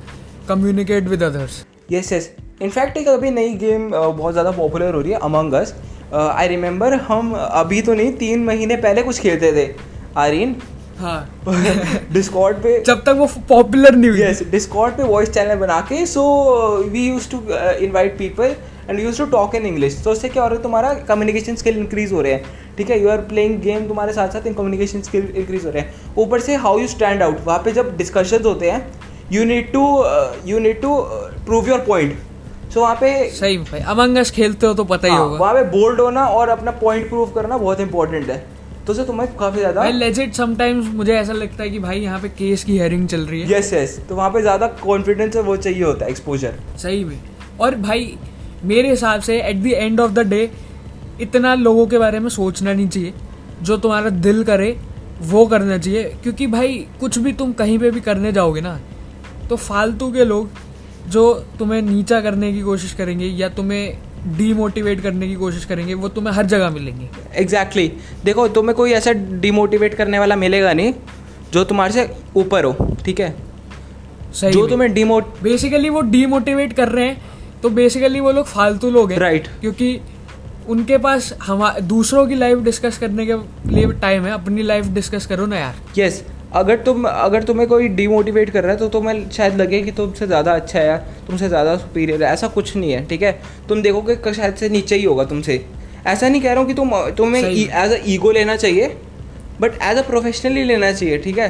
communicate 0.47 1.07
with 1.07 1.23
others 1.23 1.65
yes 1.91 2.11
yes 2.13 2.29
in fact 2.61 2.97
एक 2.97 3.07
अभी 3.07 3.29
नई 3.31 3.53
गेम 3.55 3.89
बहुत 3.91 4.31
ज़्यादा 4.33 4.51
पॉपुलर 4.51 4.93
हो 4.95 5.01
रही 5.01 5.11
है 5.11 5.19
अमंग 5.19 5.53
अस 5.53 5.73
आई 6.13 6.47
रिमेंबर 6.47 6.93
हम 6.93 7.33
अभी 7.35 7.81
तो 7.81 7.93
नहीं 7.93 8.11
तीन 8.17 8.43
महीने 8.45 8.75
पहले 8.77 9.03
कुछ 9.03 9.19
खेलते 9.19 9.51
थे 9.53 9.69
आरीन 10.17 10.55
हाँ। 10.99 11.43
डिस्कॉर्ड 12.13 12.57
पे 12.57 12.79
जब 12.87 13.01
तक 13.03 13.15
वो 13.17 13.27
पॉपुलर 13.49 13.95
नहीं 13.95 14.09
हुई। 14.09 14.21
यस 14.21 14.41
डिस्कॉर्ड 14.51 14.95
पे 14.95 15.03
वॉइस 15.03 15.29
चैनल 15.29 15.55
बना 15.55 15.79
के 15.81 16.05
so 16.05 16.23
we 16.91 17.07
use 17.07 17.29
to 17.31 17.37
invite 17.85 18.17
people 18.17 18.55
and 18.89 18.99
use 18.99 19.17
to 19.17 19.25
talk 19.27 19.55
in 19.55 19.65
English 19.65 20.01
तो 20.03 20.11
उससे 20.11 20.29
क्या 20.29 20.43
हो 20.43 20.49
रहा 20.49 20.57
है 20.57 20.63
तुम्हारा 20.63 20.93
कम्युनिकेशन 21.07 21.55
स्किल 21.55 21.77
इंक्रीज 21.77 22.13
हो 22.13 22.21
रहे 22.21 22.33
हैं। 22.33 22.60
ठीक 22.81 22.89
है 22.89 23.01
यू 23.01 23.09
आर 23.09 23.21
प्लेइंग 23.27 23.59
गेम 23.61 23.87
तुम्हारे 23.87 24.13
साथ 24.13 24.29
साथ 24.29 24.47
इन 24.47 24.53
कम्युनिकेशन 24.53 25.01
स्किल 25.01 25.27
इंक्रीज 25.35 25.65
हो 25.65 25.71
रहे 25.71 25.81
हैं। 25.81 26.15
ऊपर 26.17 26.39
से 26.41 26.55
हाउ 26.57 26.79
यू 26.79 26.87
स्टैंड 26.87 27.23
आउट 27.23 27.45
वहाँ 27.45 27.59
पे 27.65 27.71
जब 27.71 27.95
डिस्कशन 27.97 28.43
होते 28.45 28.71
हैं 28.71 28.85
you 29.31 29.43
need 29.45 29.71
to 29.73 29.83
you 30.45 30.59
need 30.59 30.81
to 30.81 30.95
prove 31.45 31.69
your 31.69 31.79
point 31.87 32.17
so 32.73 32.81
वहाँ 32.81 32.95
पे 32.95 33.11
सही 33.31 33.57
भाई 33.59 33.79
अमंग 33.89 34.17
अस 34.17 34.31
खेलते 34.31 34.65
हो 34.65 34.73
तो 34.73 34.83
पता 34.85 35.07
ही 35.07 35.13
हाँ, 35.13 35.21
होगा। 35.21 35.37
वहाँ 35.37 35.53
पे 35.53 35.63
बोल्ड 35.71 35.99
होना 36.01 36.25
और 36.27 36.49
अपना 36.49 36.71
पॉइंट 36.79 37.07
प्रूव 37.09 37.31
करना 37.31 37.57
बहुत 37.57 37.79
इंपॉर्टेंट 37.79 38.29
है। 38.29 38.37
तो 38.87 38.93
उससे 38.93 39.03
तुम्हें 39.05 39.27
काफ़ी 39.37 39.59
ज़्यादा 39.59 39.81
भाई 39.81 39.91
लेजिट 39.93 40.33
समटाइम्स 40.33 40.87
मुझे 40.95 41.13
ऐसा 41.15 41.33
लगता 41.33 41.63
है 41.63 41.69
कि 41.69 41.79
भाई 41.79 41.99
यहाँ 41.99 42.19
पे 42.19 42.29
केस 42.37 42.63
की 42.63 42.77
हेयरिंग 42.77 43.07
चल 43.07 43.25
रही 43.25 43.41
है। 43.41 43.51
यस 43.51 43.73
यस 43.73 43.99
तो 44.09 44.15
वहाँ 44.15 44.29
पे 44.29 44.41
ज़्यादा 44.41 44.67
कॉन्फिडेंस 44.83 45.35
वो 45.37 45.55
चाहिए 45.57 45.83
होता 45.83 46.05
है 46.05 46.11
एक्सपोजर 46.11 46.53
सही 46.77 47.03
में। 47.03 47.17
और 47.59 47.75
भाई 47.77 48.13
मेरे 48.65 48.89
हिसाब 48.89 49.21
से 49.21 49.39
at 49.41 49.63
the 49.63 49.67
end 49.67 49.99
of 49.99 50.11
the 50.11 50.27
day 50.29 50.49
इतना 51.21 51.53
लोगों 51.55 51.85
के 51.87 51.97
बारे 51.97 52.19
में 52.19 52.29
सोचना 52.29 52.73
नहीं 52.73 52.87
चाहिए। 52.87 53.13
जो 53.61 53.77
तुम्हारा 53.77 54.09
दिल 54.09 54.43
करे 54.43 54.77
वो 55.21 55.45
करना 55.45 55.77
चाहिए। 55.77 56.03
क्योंकि 56.23 56.47
भाई 56.47 56.77
कुछ 56.99 57.17
भी 57.17 57.33
तुम 57.33 57.51
कहीं 57.53 57.77
पे 57.79 57.91
भी 57.91 58.01
करने 58.01 58.31
जाओगे 58.31 58.61
ना 58.61 58.79
तो 59.49 59.55
फालतू 59.55 60.11
के 60.11 60.25
लोग 60.25 60.49
जो 61.07 61.33
तुम्हें 61.59 61.81
नीचा 61.81 62.19
करने 62.21 62.51
की 62.53 62.61
कोशिश 62.61 62.93
करेंगे 62.93 63.25
या 63.25 63.49
तुम्हें 63.49 64.37
डीमोटिवेट 64.37 65.01
करने 65.01 65.27
की 65.27 65.35
कोशिश 65.35 65.65
करेंगे 65.65 65.93
वो 65.93 66.09
तुम्हें 66.09 66.33
हर 66.33 66.45
जगह 66.45 66.69
मिलेंगे। 66.69 67.09
Exactly 67.35 67.87
exactly. 67.87 68.25
देखो 68.25 68.47
तुम्हें 68.47 68.75
कोई 68.75 68.91
ऐसा 68.91 69.11
डिमोटिवेट 69.41 69.93
करने 69.93 70.19
वाला 70.19 70.35
मिलेगा 70.35 70.73
नहीं 70.73 70.93
जो 71.53 71.63
तुम्हारे 71.63 71.93
से 71.93 72.09
ऊपर 72.35 72.63
हो 72.63 72.95
ठीक 73.05 73.19
है? 73.19 73.35
सही 74.33 74.51
जो 74.51 74.67
तुम्हें 74.67 74.93
डिमोट 74.93 75.41
बेसिकली 75.43 75.89
वो 75.89 76.01
डीमोटिवेट 76.01 76.73
कर 76.73 76.89
रहे 76.89 77.05
हैं 77.05 77.21
तो 77.63 77.69
बेसिकली 77.69 78.19
वो 78.19 78.31
लोग 78.31 78.45
फालतू 78.45 78.89
लोग 78.89 79.11
हैं। 79.11 79.19
Right 79.19 79.43
Right. 79.43 79.59
क्योंकि 79.61 79.99
उनके 80.69 80.97
पास 80.97 81.33
हम 81.43 81.69
दूसरों 81.87 82.25
की 82.27 82.35
लाइफ 82.35 82.57
डिस्कस 82.63 82.97
करने 82.97 83.25
के 83.25 83.35
लिए 83.73 83.91
टाइम 84.01 84.25
है 84.25 84.31
अपनी 84.31 84.63
लाइफ 84.63 84.85
डिस्कस 84.93 85.25
करो 85.25 85.45
ना 85.45 85.57
यार। 85.59 85.75
यस 85.97 86.17
yes, 86.17 86.29
अगर 86.53 86.75
तुम 86.83 87.07
अगर 87.07 87.43
तुम्हें 87.43 87.67
कोई 87.69 87.87
डिमोटिवेट 87.97 88.49
कर 88.49 88.63
रहा 88.63 88.71
है 88.71 88.77
तो 88.79 88.87
तुम्हें 88.89 89.29
शायद 89.31 89.55
लगे 89.61 89.81
कि 89.81 89.91
तुमसे 89.91 90.27
ज़्यादा 90.27 90.53
अच्छा 90.53 90.79
है 90.79 90.85
यार 90.87 90.97
तुमसे 91.27 91.47
ज़्यादा 91.47 91.75
सुपीरियर 91.77 92.23
है 92.23 92.31
ऐसा 92.33 92.47
कुछ 92.47 92.75
नहीं 92.75 92.91
है 92.91 93.05
ठीक 93.07 93.21
है? 93.21 93.31
तुम 93.69 93.81
देखोगे 93.81 94.15
कि 94.15 94.33
शायद 94.33 94.55
से 94.55 94.69
नीचे 94.69 94.95
ही 94.95 95.03
होगा 95.03 95.23
तुमसे। 95.23 95.65
ऐसा 96.07 96.27
नहीं 96.29 96.41
कह 96.41 96.51
रहा 96.51 96.59
हूँ 96.59 96.67
कि 96.67 96.73
तुम 96.73 96.91
तुम्हें 97.17 97.43
एज 97.43 97.91
अ 97.91 98.01
ईगो 98.07 98.31
लेना 98.31 98.55
चाहिए 98.55 98.95
बट 99.61 99.81
एज 99.81 99.97
अ 99.97 100.01
प्रोफेशनली 100.07 100.63
लेना 100.63 100.91
चाहिए 100.91 101.17
ठीक 101.17 101.37
है? 101.37 101.49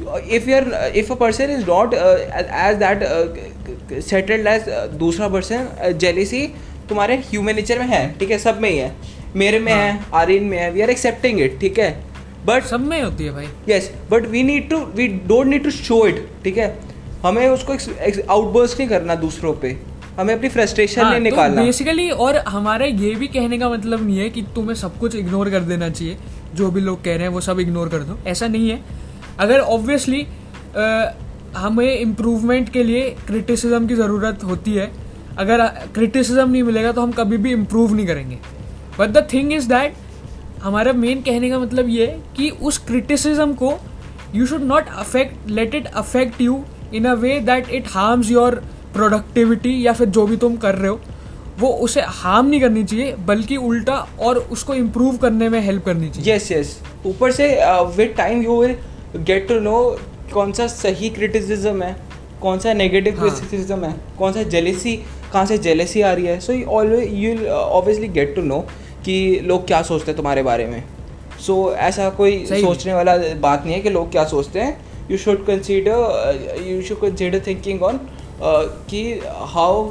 If 0.00 0.44
you're 0.48 0.96
if 0.96 1.12
a 1.12 1.16
person 1.20 1.50
is 1.50 1.64
not 1.68 1.94
as 1.94 2.82
uh, 2.82 4.00
settled 4.08 4.46
as 4.46 4.68
uh, 4.68 4.86
दूसरा 4.98 5.28
person 5.30 5.66
uh, 5.84 5.92
jealousy 6.02 6.42
तुम्हारे 6.88 7.16
ह्यूमन 7.30 7.54
नेचर 7.54 7.78
में 7.78 7.86
है 7.86 8.02
ठीक 8.18 8.30
है? 8.30 8.38
सब 8.38 8.60
में 8.60 8.68
ही 8.70 8.76
है। 8.78 8.92
मेरे 9.36 9.58
में 9.58 9.72
हाँ. 9.72 9.82
है। 9.82 10.00
आर्यन 10.14 10.44
में 10.44 10.58
है 10.58 10.70
वी 10.70 10.80
आर 10.80 10.90
एक्सेप्टिंग 10.90 11.40
इट 11.40 11.58
ठीक 11.60 11.78
है? 11.78 11.90
बट 12.46 12.64
सब 12.64 12.80
में 12.80 13.02
होती 13.02 13.24
है 13.24 13.32
भाई। 13.32 13.46
Yes 13.68 13.90
but 14.10 14.26
we 14.26 14.42
need 14.42 14.68
to 14.70 14.78
we 14.96 15.08
don't 15.08 15.46
need 15.46 15.64
to 15.64 15.70
show 15.72 16.06
it 16.06 16.26
ठीक 16.44 16.58
है? 16.58 16.76
हमें 17.24 17.46
उसको 17.48 17.72
आउटबर्स 18.32 18.78
नहीं 18.78 18.88
करना 18.88 19.14
दूसरों 19.16 19.52
पे। 19.54 19.76
हमें 20.18 20.34
अपनी 20.34 20.48
फ्रस्ट्रेशन 20.48 21.02
हाँ, 21.02 21.10
नहीं 21.10 21.20
निकालना। 21.20 21.62
बेसिकली 21.62 22.08
और 22.10 22.36
हमारा 22.48 22.86
ये 22.86 23.14
भी 23.14 23.26
कहने 23.28 23.58
का 23.58 23.68
मतलब 23.70 24.06
नहीं 24.06 24.18
है 24.18 24.28
कि 24.30 24.42
तुम्हें 24.54 24.74
सब 24.76 24.98
कुछ 24.98 25.14
इग्नोर 25.16 25.50
कर 25.50 25.60
देना 25.62 25.88
चाहिए। 25.90 26.16
जो 26.54 26.70
भी 26.70 26.80
लोग 26.80 27.02
कह 27.04 27.14
रहे 27.14 27.22
हैं 27.22 27.28
वो 27.28 27.40
सब 27.40 27.60
इग्नोर 27.60 27.88
कर 27.88 27.98
दो। 27.98 28.18
ऐसा 28.26 28.46
नहीं 28.48 28.70
है। 28.70 28.80
अगर 29.38 29.60
ऑब्वियसली 29.60 30.26
हमें 31.56 31.98
इम्प्रूवमेंट 31.98 32.68
के 32.68 32.82
लिए 32.82 33.10
क्रिटिसिज्म 33.26 33.86
की 33.88 33.94
ज़रूरत 33.94 34.44
होती 34.44 34.74
है 34.74 34.90
अगर 35.38 35.66
क्रिटिसिज्म 35.94 36.50
नहीं 36.50 36.62
मिलेगा 36.62 36.92
तो 36.92 37.02
हम 37.02 37.12
कभी 37.12 37.36
भी 37.36 37.52
इम्प्रूव 37.52 37.94
नहीं 37.94 38.06
करेंगे। 38.06 38.38
But 38.98 39.08
the 39.08 39.26
thing 39.32 39.52
is 39.52 39.68
that 39.68 39.94
हमारा 40.62 40.92
मेन 40.92 41.20
कहने 41.22 41.50
का 41.50 41.58
मतलब 41.58 41.88
ये 41.88 42.06
है 42.06 42.18
कि 42.36 42.48
उस 42.50 42.78
क्रिटिसिज्म 42.86 43.52
को 43.54 43.72
you 44.34 44.46
should 44.46 44.62
not 44.62 44.88
affect 44.96 45.50
let 45.50 45.74
it 45.74 45.86
affect 45.86 46.40
you 46.40 46.62
in 46.94 47.04
a 47.04 47.12
way 47.16 47.38
that 47.40 47.70
it 47.70 47.86
harms 47.90 48.30
your 48.30 48.54
productivity 48.94 49.86
या 49.86 49.92
फिर 49.92 50.08
जो 50.08 50.26
भी 50.26 50.36
तुम 50.36 50.56
कर 50.56 50.74
रहे 50.74 50.90
हो 50.90 51.00
वो 51.58 51.68
उसे 51.84 52.00
हार्म 52.00 52.46
नहीं 52.46 52.60
करनी 52.60 52.82
चाहिए 52.84 53.14
बल्कि 53.26 53.56
उल्टा 53.56 53.96
और 54.20 54.38
उसको 54.52 54.74
इम्प्रूव 54.74 55.16
करने 55.16 55.48
में 55.48 55.60
हेल्प 55.60 55.84
करनी 55.84 56.08
चाहिए। 56.08 56.34
यस 56.34 56.50
यस 56.52 56.78
ऊपर 57.06 57.32
से 57.32 57.48
with 57.96 58.14
time 58.16 58.42
you 58.42 58.60
will 58.60 58.74
get 59.16 59.48
to 59.48 59.58
know 59.60 59.80
कौन 60.32 60.52
सा 60.52 60.66
सही 60.66 61.10
क्रिटिसिज्म 61.10 61.82
है 61.82 61.96
कौन 62.42 62.58
सा 62.58 62.72
नेगेटिव 62.72 63.18
हाँ. 63.20 63.30
क्रिटिसिज्म 63.30 63.84
है 63.84 63.94
कौन 64.18 64.32
सा 64.32 64.42
जेलेसी 64.42 64.98
कहाँ 65.32 65.44
से 65.46 65.58
जेलेसी 65.58 66.00
आ 66.00 66.12
रही 66.12 66.26
है? 66.26 66.38
So 66.40 66.62
always 66.70 67.12
you 67.14 67.46
obviously 67.48 68.08
get 68.08 68.34
to 68.36 68.42
know 68.42 68.60
कि 69.04 69.40
लोग 69.44 69.66
क्या 69.66 69.82
सोचते 69.82 70.10
हैं 70.10 70.16
तुम्हारे 70.16 70.42
बारे 70.42 70.66
में। 70.66 70.82
सो 71.46 71.54
so, 71.54 71.76
ऐसा 71.78 72.08
कोई 72.10 72.44
सोचने 72.46 72.94
वाला 72.94 73.16
बात 73.40 73.64
नहीं 73.64 73.74
है 73.74 73.80
कि 73.80 73.90
लोग 73.90 74.10
क्या 74.12 74.24
सोचते 74.24 74.60
हैं। 74.60 74.86
You 75.10 75.18
should 75.18 75.44
consider 75.46 76.64
you 76.66 76.80
should 76.82 77.00
consider 77.00 77.42
thinking 77.46 77.82
on 77.82 78.00
कि 78.90 79.02
how 79.52 79.84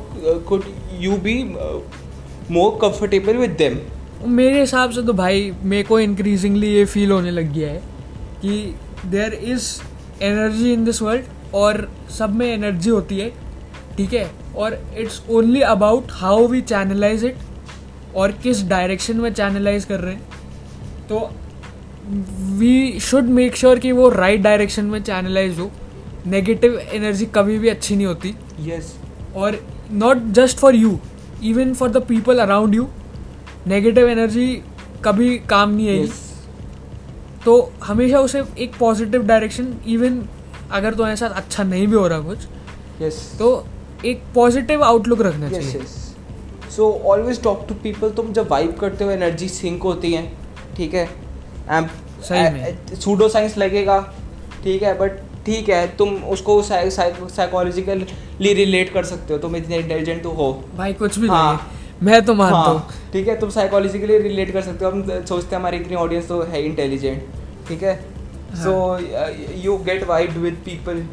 could 0.50 0.64
you 1.00 1.18
be 1.18 1.44
more 2.52 2.78
comfortable 2.82 3.38
with 3.38 3.56
them 3.58 3.80
मेरे 4.26 4.60
हिसाब 4.60 4.92
से 4.92 5.02
तो 5.04 5.14
भाई 5.14 5.52
मेरे 5.64 5.84
को 5.84 6.00
इंक्रीजिंगली 6.00 6.68
ये 6.68 6.86
फील 6.86 7.12
होने 7.12 7.32
लग 7.32 7.54
गया 7.54 7.70
है 7.70 7.82
कि 8.42 8.76
there 9.06 9.34
is 9.44 9.70
energy 10.24 10.72
in 10.74 10.86
this 10.86 11.02
world 11.02 11.56
और 11.56 11.88
सब 12.18 12.36
में 12.36 12.48
एनर्जी 12.48 12.90
होती 12.90 13.20
है 13.20 13.30
ठीक 13.98 14.14
है? 14.14 14.30
और 14.58 14.80
it's 14.98 15.22
only 15.30 15.62
about 15.62 16.12
how 16.12 16.48
we 16.48 16.62
channelise 16.62 17.26
it 17.26 17.38
और 18.16 18.32
किस 18.44 18.64
डायरेक्शन 18.68 19.18
में 19.18 19.34
चैनलाइज 19.34 19.86
कर 19.86 20.00
रहे 20.00 20.14
हैं। 20.14 21.08
तो 21.10 21.30
वी 22.60 23.00
शुड 23.00 23.24
मेक 23.30 23.56
श्योर 23.56 23.80
कि 23.80 23.92
वो 23.92 24.10
राइट 24.10 24.32
right 24.32 24.44
डायरेक्शन 24.44 24.86
में 24.86 25.02
चैनलाइज 25.04 25.60
हो। 25.60 25.72
नेगेटिव 26.26 26.78
एनर्जी 26.80 27.26
कभी 27.36 27.58
भी 27.60 27.70
अच्छी 27.70 27.96
नहीं 27.96 28.08
होती। 28.08 28.34
Yes 28.60 28.94
yes. 28.94 29.36
और 29.36 29.60
not 29.92 30.18
just 30.36 30.58
for 30.58 30.76
you 30.76 31.00
even 31.44 31.74
for 31.74 31.90
the 31.90 32.04
people 32.08 32.40
around 32.40 32.76
you 32.76 32.88
negative 33.68 34.08
energy 34.10 34.48
कभी 35.06 35.38
काम 35.50 35.70
नहीं 35.70 35.90
आएगी। 35.90 36.04
यस 36.04 36.26
तो 37.46 37.72
हमेशा 37.84 38.20
उसे 38.20 38.44
एक 38.60 38.76
पॉजिटिव 38.80 39.26
डायरेक्शन 39.28 39.74
इवन 39.88 40.22
अगर 40.72 40.94
तुम्हारे 40.94 41.16
साथ 41.16 41.30
अच्छा 41.30 41.64
नहीं 41.64 41.88
भी 41.88 41.96
हो 41.96 42.08
रहा 42.08 42.20
कुछ 42.20 42.38
यस 43.02 43.16
yes. 43.16 43.40
तो 43.40 43.66
एक 44.06 44.22
पॉजिटिव 44.36 44.84
आउटलुक 44.84 45.22
रखना 45.22 45.50
चाहिए। 45.50 45.82
So 46.76 46.92
always 47.06 47.42
talk 47.44 47.66
to 47.70 47.76
people 47.84 48.10
तुम 48.12 48.32
जब 48.34 48.50
वाइब 48.52 48.76
करते 48.80 49.04
हो 49.04 49.12
एनर्जी 49.12 49.48
सिंक 49.50 49.84
होती 49.84 50.14
है 50.14 50.26
ठीक 50.78 50.94
है? 50.94 51.08
सही 52.24 52.96
सूडो 52.96 53.30
साइंस 53.30 53.58
लगेगा 53.58 54.00
ठीक 54.64 54.84
है? 54.84 54.98
बट 55.00 55.20
ठीक 55.46 55.70
है 55.70 55.96
तुम 55.98 56.16
उसको 56.32 56.62
साइकोलॉजिकली 56.62 58.54
रिलेट 58.54 58.94
कर 58.94 59.04
सकते 59.06 59.34
हो। 59.34 59.40
तुम 59.40 59.56
इतने 59.56 59.78
इंटेलिजेंट 59.78 60.24
तो 60.24 60.30
हो। 60.32 60.52
भाई 60.78 60.94
कुछ 60.94 61.20
भी 61.20 61.28
हाँ। 61.28 61.72
मैं 62.04 62.22
तो 62.26 62.34
मानता 62.34 62.58
हूँ। 62.60 62.80
हाँ। 62.80 63.12
ठीक 63.14 63.28
है 63.28 63.40
तुम 63.40 63.50
साइकोलॉजिकली 63.50 64.18
रिलेट 64.18 64.52
कर 64.54 64.62
सकते 64.62 64.86
हो। 64.86 64.92
हम 64.92 65.04
सोचते 65.04 65.56
हैं 65.56 65.62
हमारी 65.62 65.78
इतनी 65.78 65.96
ऑडियंस 65.96 66.28
तो 66.28 66.42
है 66.42 66.64
इंटेलिजेंट 66.66 67.24
ठीक 67.68 67.84
है? 67.84 68.00
uh, 68.00 68.56
so 68.56 68.98
you 69.64 69.78
get 69.86 70.04
vibe 70.08 70.38
with 70.38 70.62
people 70.66 71.04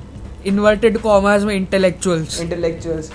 inverted 0.46 0.98
commas 1.00 1.44
में 1.44 1.54
इंटेलेक्चुअल्स 1.54 2.40
इंटेलेक्चुअल्स 2.40 3.11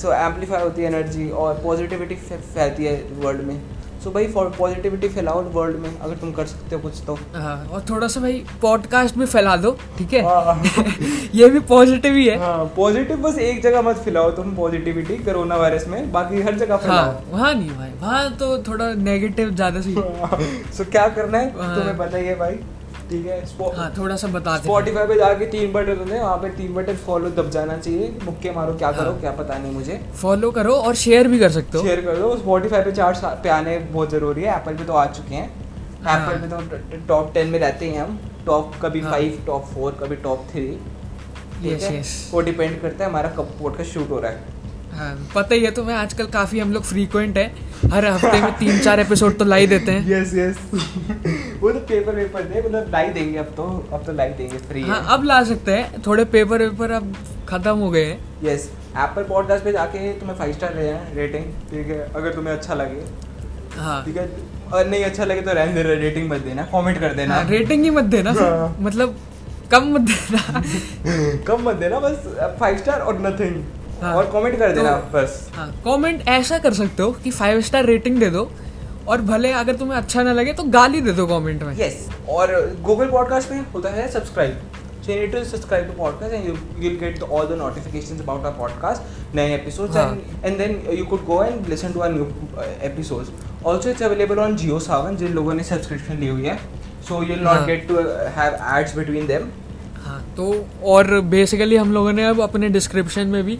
सो 0.00 0.12
एम्पलीफाई 0.14 0.62
होती 0.62 0.82
है 0.82 0.88
एनर्जी 0.88 1.28
और 1.42 1.60
पॉजिटिविटी 1.64 2.14
फैलती 2.14 2.84
है 2.84 2.94
वर्ल्ड 3.24 3.42
में. 3.46 3.60
सो 4.04 4.10
भाई 4.10 4.26
पॉजिटिविटी 4.36 5.08
फैलाओ 5.08 5.42
वर्ल्ड 5.52 5.76
में 5.80 5.88
अगर 5.98 6.14
तुम 6.20 6.30
कर 6.32 6.46
सकते 6.46 6.74
हो 6.76 6.80
कुछ 6.82 7.02
तो. 7.06 7.14
हाँ 7.34 7.56
और 7.66 7.84
थोड़ा 7.90 8.06
सा 8.08 8.20
भाई 8.20 8.42
पॉडकास्ट 8.62 9.18
भी 9.18 9.26
फैला 9.26 9.56
दो 9.56 9.70
ठीक 9.98 10.12
है? 10.14 10.22
हाँ 10.24 10.62
ये 11.34 11.48
भी 11.50 11.60
पॉजिटिव 11.68 12.14
ही 12.14 12.26
है। 12.26 12.38
पॉजिटिव 12.76 13.16
बस 13.22 13.38
एक 13.40 13.62
जगह 13.62 13.82
मत 13.82 13.96
फैलाओ 14.04 14.30
तुम 14.36 14.54
पॉजिटिविटी 14.56 15.16
कोरोना 15.24 15.56
वायरस 15.56 15.86
में 15.88 16.10
बाकी 16.12 16.42
हर 16.42 16.58
जगह 16.58 16.74
हाँ 16.74 16.82
फैलाओ। 16.82 17.32
वहाँ 17.32 17.54
नहीं 17.54 17.70
भाई 17.70 17.90
वहाँ 18.00 18.30
तो 18.38 18.56
थोड़ा 18.68 18.92
नेगेटिव 19.10 19.54
ज़्यादा 19.54 19.80
सही 19.80 19.94
सो 20.76 20.84
क्या 20.90 21.06
करना 21.10 21.38
है? 21.38 21.52
हाँ। 21.58 21.74
तुम्हें 21.76 21.96
पता 21.98 22.18
ही 22.18 22.26
है 22.26 22.34
भाई। 22.38 22.58
ठीक 23.12 23.26
है 23.26 23.38
हाँ 23.76 23.92
थोड़ा 23.98 24.16
सा 24.16 24.28
बताते 24.28 24.56
हैं। 24.58 24.62
स्पॉटिफाई 24.64 25.06
पे 25.06 25.14
जाके 25.14 25.46
तीन 25.46 25.72
बटन 25.72 25.96
होते 25.98 26.12
हैं 26.14 26.20
वहाँ 26.22 26.36
पे 26.36 26.48
तीन 26.56 26.74
बटन 26.74 26.96
फॉलो 27.06 27.30
दब 27.38 27.50
जाना 27.50 27.76
चाहिए 27.78 28.12
मुक्के 28.24 28.50
मारो 28.50 28.74
क्या 28.74 28.92
करो 28.92 29.10
हाँ। 29.10 29.20
क्या 29.20 29.30
पता 29.40 29.58
नहीं 29.58 29.72
मुझे 29.72 30.00
फॉलो 30.22 30.50
करो 30.50 30.74
और 30.82 30.94
शेयर 31.02 31.28
भी 31.28 31.38
कर 31.38 31.50
सकते 31.50 31.78
हो 31.78 31.84
शेयर 31.84 32.00
कर 32.00 32.16
दो 32.16 32.36
स्पॉटिफाई 32.36 32.82
पे 32.82 32.92
चार्ट 32.92 33.24
पे 33.42 33.48
आने 33.48 33.78
बहुत 33.90 34.10
ज़रूरी 34.10 34.42
है 34.42 34.56
एप्पल 34.56 34.76
पे 34.76 34.84
तो 34.84 34.92
आ 34.92 35.04
चुके 35.12 35.34
हैं 35.34 35.50
हाँ। 36.04 36.16
एप्पल 36.20 36.40
पे 36.40 36.48
तो 36.48 37.06
टॉप 37.08 37.32
टेन 37.34 37.48
में 37.48 37.58
रहते 37.58 37.90
हैं 37.90 38.00
हम 38.00 38.18
टॉप 38.46 38.72
कभी 38.82 39.00
हाँ। 39.00 39.10
फाइव 39.10 39.42
टॉप 39.46 39.64
फोर 39.64 39.98
कभी 40.00 40.16
टॉप 40.22 40.46
थ्री. 40.52 40.66
वो 42.32 42.40
डिपेंड 42.40 42.80
करता 42.80 43.04
है 43.04 43.10
हमारा 43.10 43.28
कब 43.36 43.50
पॉडकास्ट 43.60 43.92
शूट 43.92 44.10
हो 44.10 44.18
रहा 44.20 44.30
है 44.30 44.60
हाँ 44.92 45.14
पता 45.34 45.54
ही 45.54 45.64
है 45.64 45.70
तुम्हें 45.70 45.94
आजकल 45.96 46.26
काफ़ी 46.32 46.58
हम 46.60 46.72
लोग 46.72 46.82
फ्रीक्वेंट 46.84 47.38
है। 47.38 47.46
हर 47.92 48.06
हफ़्ते 48.06 48.40
में 48.42 48.52
तीन 48.58 48.78
चार 48.78 49.00
एपिसोड 49.00 49.38
तो 49.38 49.44
लाई 49.44 49.66
देते 49.66 49.92
हैं। 49.92 50.10
यस 50.10 50.34
यस 50.34 50.58
वो 51.60 51.70
तो 51.72 51.78
पेपर 51.80 52.14
वेपर 52.14 52.42
दे 52.42 52.62
मतलब 52.62 52.90
लाई 52.92 53.08
देंगे 53.08 53.38
अब 53.38 53.52
तो 53.56 53.64
अब 53.92 54.04
तो 54.06 54.12
लाई 54.12 54.28
देंगे 54.38 54.58
फ्री 54.68 54.82
हाँ 54.82 55.04
अब 55.14 55.24
ला 55.24 55.42
सकते 55.44 55.72
हैं। 55.72 56.02
थोड़े 56.06 56.24
पेपर 56.36 56.62
वेपर 56.62 56.90
अब 56.90 57.14
खत्म 57.48 57.76
हो 57.78 57.90
गए 57.90 58.04
हैं। 58.04 58.18
यस 58.44 58.70
एप्पल 58.98 59.22
पॉडकास्ट 59.24 59.64
पे 59.64 59.72
जाके 59.72 60.12
तुम्हें 60.20 60.36
फाइव 60.38 60.52
स्टार 60.52 60.74
दे 60.74 60.92
रेटिंग 61.14 61.44
ठीक 61.70 61.86
है? 61.86 62.00
अगर 62.16 62.34
तुम्हें 62.34 62.54
अच्छा 62.54 62.74
लगे। 62.74 63.04
हाँ। 63.76 64.04
ठीक 64.04 64.16
है? 64.16 64.30
और 64.72 64.86
नहीं 64.86 65.04
अच्छा 65.04 65.24
लगे 65.24 65.40
तो 65.42 65.52
रहने 65.52 65.82
दे 65.82 65.94
रेटिंग 65.94 66.30
मत 66.30 66.40
देना 66.40 66.62
कमेंट 66.72 66.98
कर 67.00 67.14
देना। 67.14 67.34
हाँ, 67.34 67.44
रेटिंग 67.48 67.84
ही 67.84 67.90
मत 67.90 68.04
देना। 68.14 68.32
हाँ। 68.32 68.76
मतलब 68.80 69.18
कम 69.72 69.92
मत 69.94 70.00
देना। 70.10 70.62
कम 71.46 71.68
मत 71.68 71.76
देना 71.76 72.00
बस 72.00 72.34
फाइव 72.60 72.76
स्टार 72.78 73.00
और 73.00 73.20
नथिंग 73.26 73.62
हाँ। 74.02 74.14
और 74.14 74.30
कमेंट 74.32 74.58
कर 74.58 74.72
देना 74.72 74.96
तो- 74.98 75.12
बस। 75.14 75.48
हाँ, 75.54 75.66
कमेंट 75.84 76.28
ऐसा 76.28 76.58
कर 76.58 76.74
सकते 76.74 77.02
हो 77.02 77.10
कि 77.24 77.30
फाइव 77.30 77.60
स्टार 77.62 77.84
रेटिंग 77.86 78.18
दे 78.20 78.30
दो 78.30 78.50
और 79.08 79.20
भले 79.22 79.50
अगर 79.54 79.76
तुम्हें 79.76 79.96
अच्छा 79.96 80.22
ना 80.22 80.32
लगे 80.32 80.52
तो 80.52 80.64
गाली 80.76 81.00
दे 81.00 81.12
दो 81.12 81.26
कमेंट 81.26 81.62
में। 81.62 81.74
यस 81.78 82.08
और 82.30 82.54
गूगल 82.82 83.10
पॉडकास्ट 83.10 83.48
पे 83.48 83.58
होता 83.74 83.90
है 83.90 84.10
subscribe 84.12 84.60
subscribe 85.06 85.86
to 85.86 85.92
podcast 85.92 86.34
and 86.34 86.46
you 86.46 86.52
will 86.78 86.96
get 86.98 87.22
all 87.22 87.46
the 87.46 87.58
notification 87.58 88.18
about 88.22 88.44
our 88.46 88.52
podcast 88.58 89.34
नए 89.34 89.54
episodes 89.54 89.96
and 89.96 90.58
then 90.58 90.80
you 90.98 91.04
could 91.04 91.24
go 91.26 91.42
and 91.44 91.68
listen 91.68 91.92
to 91.92 92.00
our 92.00 92.12
new 92.12 92.24
episodes 92.90 93.30
also 93.66 93.90
it's 93.90 94.02
available 94.02 94.38
on 94.38 94.56
Jio 94.56 94.78
Saavn 94.80 95.16
जिन 95.16 95.32
लोगों 95.32 95.54
ने 95.54 95.64
subscription 95.64 96.18
ली 96.18 96.28
हुई 96.28 96.44
है। 96.44 96.56
So 97.08 97.22
you 97.22 97.36
not 97.36 97.66
get 97.66 97.86
to 97.88 97.96
have 98.36 98.58
ads 98.78 98.96
between 98.96 99.26
them 99.26 99.48
हाँ 100.04 100.20
तो 100.36 100.54
और 100.92 101.20
basically 101.34 101.76
हम 101.76 101.92
लोगों 101.92 102.12
ने 102.12 102.24
अब 102.24 102.40
अपने 102.40 102.68
डिस्क्रिप्शन 102.68 103.26
में 103.26 103.42
भी 103.44 103.58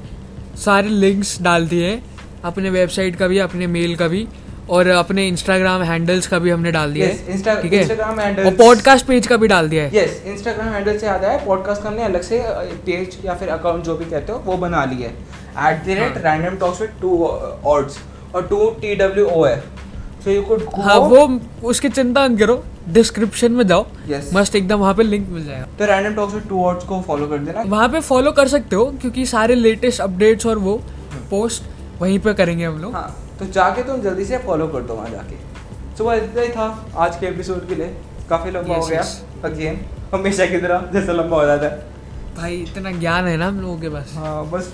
सारे 0.56 0.88
लिंक्स 0.88 1.42
डाल 1.42 1.68
दिए 1.68 1.88
हैं। 1.88 2.04
अपने 2.44 2.70
वेबसाइट 2.70 3.16
का 3.16 3.28
भी 3.28 3.38
अपने 3.38 3.66
मेल 3.66 3.96
का 3.96 4.08
भी 4.08 4.28
और 4.70 4.86
अपने 4.86 5.28
इंस्टाग्राम 5.28 5.82
हैंडल्स 5.82 6.26
का 6.26 6.38
भी 6.38 6.50
हमने 6.50 6.72
डाल 6.72 6.92
दिया 6.92 7.08
Yes, 7.08 7.16
है। 7.16 7.36
Insta- 7.36 7.62
ठीक 7.62 7.72
है? 7.72 8.44
और 8.44 8.54
पॉडकास्ट 8.54 9.06
पेज 9.06 9.26
का 9.26 9.36
भी 9.36 9.48
डाल 9.48 9.68
दिया 9.68 9.84
है। 9.84 9.96
यस 9.96 10.22
इंस्टाग्राम 10.26 10.68
हैंडल 10.68 10.98
से 10.98 11.06
आता 11.06 11.30
है। 11.30 11.46
पॉडकास्ट 11.46 11.82
का 11.82 11.88
हमने 11.88 12.02
अलग 12.02 12.22
से 12.22 12.42
पेज 12.86 13.18
या 13.24 13.34
फिर 13.34 13.48
अकाउंट 13.48 13.84
जो 13.84 13.96
भी 13.96 14.04
कहते 14.04 14.32
हो 14.32 14.38
वो 14.38 14.56
बना 14.56 14.84
लिया 14.84 15.08
है। 15.08 15.72
एट 15.72 15.84
द 15.84 15.88
रेट 15.88 16.26
हाँ. 16.26 16.38
Random 16.38 16.56
talks 16.56 16.80
with 16.80 16.90
two 17.00 17.26
words 17.64 17.98
और 18.34 18.46
टू 18.46 18.70
टी 18.70 18.94
डब्ल्यू 18.94 19.26
ओ 19.26 19.44
है। 19.44 19.71
सो 20.24 20.30
यू 20.30 20.42
कुड 20.42 20.62
हाँ 20.78 20.96
वो 20.98 21.28
उसकी 21.68 21.88
चिंता 21.90 22.26
मत 22.28 22.38
करो। 22.38 22.62
डिस्क्रिप्शन 22.88 23.52
में 23.52 23.66
जाओ। 23.66 23.84
Yes. 24.08 24.32
मस्त 24.34 24.56
एकदम 24.56 24.78
वहाँ 24.78 24.94
पे 24.94 25.02
लिंक 25.02 25.28
मिल 25.28 25.44
जाएगा। 25.46 25.66
तो 25.78 25.84
random 25.86 26.14
talks 26.14 26.34
with 26.34 26.44
two 26.48 26.62
words 26.64 26.84
को 26.84 27.00
फॉलो 27.02 27.26
कर 27.26 27.38
देना। 27.38 27.62
वहाँ 27.66 27.88
पे 27.88 28.00
फॉलो 28.02 28.32
कर 28.32 28.48
सकते 28.48 28.76
हो 28.76 28.84
क्योंकि 29.00 29.26
सारे 29.26 29.54
लेटेस्ट 29.54 30.00
अपडेट्स 30.00 30.46
और 30.46 30.58
वो 30.58 30.76
पोस्ट 31.30 31.62
वहीं 32.00 32.18
पे 32.18 32.34
करेंगे 32.34 32.64
हम 32.64 32.78
लोग। 32.78 32.94
हाँ 32.94 33.08
तो 33.38 33.46
जाके 33.52 33.82
तुम 33.82 34.00
जल्दी 34.02 34.24
से 34.24 34.38
फॉलो 34.38 34.66
कर 34.68 34.82
दो 34.82 34.94
वहाँ 34.94 35.10
जाके। 35.10 35.36
सो 35.98 36.04
बस 36.04 36.22
इतना 36.22 36.42
ही 36.42 36.48
था 36.48 36.92
आज 36.96 37.16
के 37.16 37.26
एपिसोड 37.26 37.68
के 37.68 37.74
लिए। 37.74 37.94
काफ़ी 38.30 38.50
लंबा 38.50 38.74
yes, 38.74 38.76
हो 38.76 38.82
Yes, 38.82 38.90
गया। 38.90 39.02
yes. 39.02 39.44
अगेन 39.44 39.80
हमेशा 40.12 40.46
की 40.46 40.58
तरह 40.58 40.90
जैसे 40.92 41.12
लंबा 41.12 41.36
हो 41.36 41.46
जाता 41.46 41.66
है। 41.66 41.90
भाई 42.36 42.56
इतना 42.58 42.90
ज्ञान 42.90 43.26
है 43.26 43.36
ना 43.36 43.46
हम 43.46 43.60
लोगों 43.60 43.78
के 43.78 43.88
पास। 43.88 44.12
हाँ 44.16 44.44
बस 44.50 44.72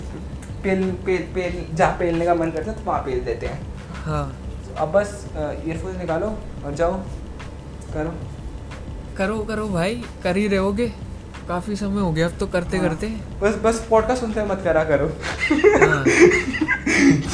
पेल 0.65 0.91
पेल 1.07 1.23
पेल 1.35 1.65
जहाँ 1.77 1.97
पेलने 1.99 2.25
का 2.27 2.35
मन 2.35 2.51
करता 2.51 2.71
है 2.71 2.79
तो 2.79 2.85
वहाँ 2.85 3.01
पेल 3.03 3.21
देते 3.25 3.47
हैं। 3.47 3.61
हाँ। 4.05 4.27
अब 4.79 4.91
बस 4.93 5.25
ईयरफोन 5.37 5.97
निकालो 5.99 6.27
और 6.65 6.75
जाओ। 6.75 6.93
करो। 7.95 8.13
करो 9.19 9.39
करो 9.45 9.67
भाई 9.69 9.95
कर 10.23 10.37
ही 10.37 10.47
रहोगे 10.49 10.87
काफ़ी 11.49 11.77
समय 11.77 12.01
हो 12.01 12.11
गया 12.13 12.27
अब 12.27 12.37
तो 12.41 12.47
करते 12.47 12.77
हाँ। 12.77 12.89
करते। 12.89 13.07
बस 13.41 13.59
बस 13.65 13.87
पॉडकास्ट 13.91 14.21
सुनते 14.21 14.45
मत 14.45 14.61
करा 14.65 14.85
करो। 14.85 15.07
हाँ। 15.87 16.01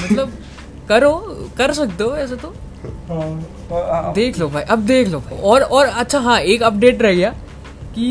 मतलब 0.03 0.33
करो 0.89 1.13
कर 1.59 1.73
सकते 1.73 2.05
हो 2.05 2.17
ऐसे 2.17 2.37
तो। 2.37 2.55
हाँ 3.09 4.13
देख 4.15 4.39
लो 4.39 4.49
भाई 4.49 4.63
अब 4.63 4.79
देख 4.87 5.09
लो 5.09 5.21
भाई। 5.21 5.39
और 5.41 5.63
और 5.63 5.87
अच्छा 5.87 6.19
हाँ 6.21 6.39
एक 6.41 6.63
अपडेट 6.63 7.03
रह 7.03 7.15
गया 7.15 7.31
कि 7.95 8.07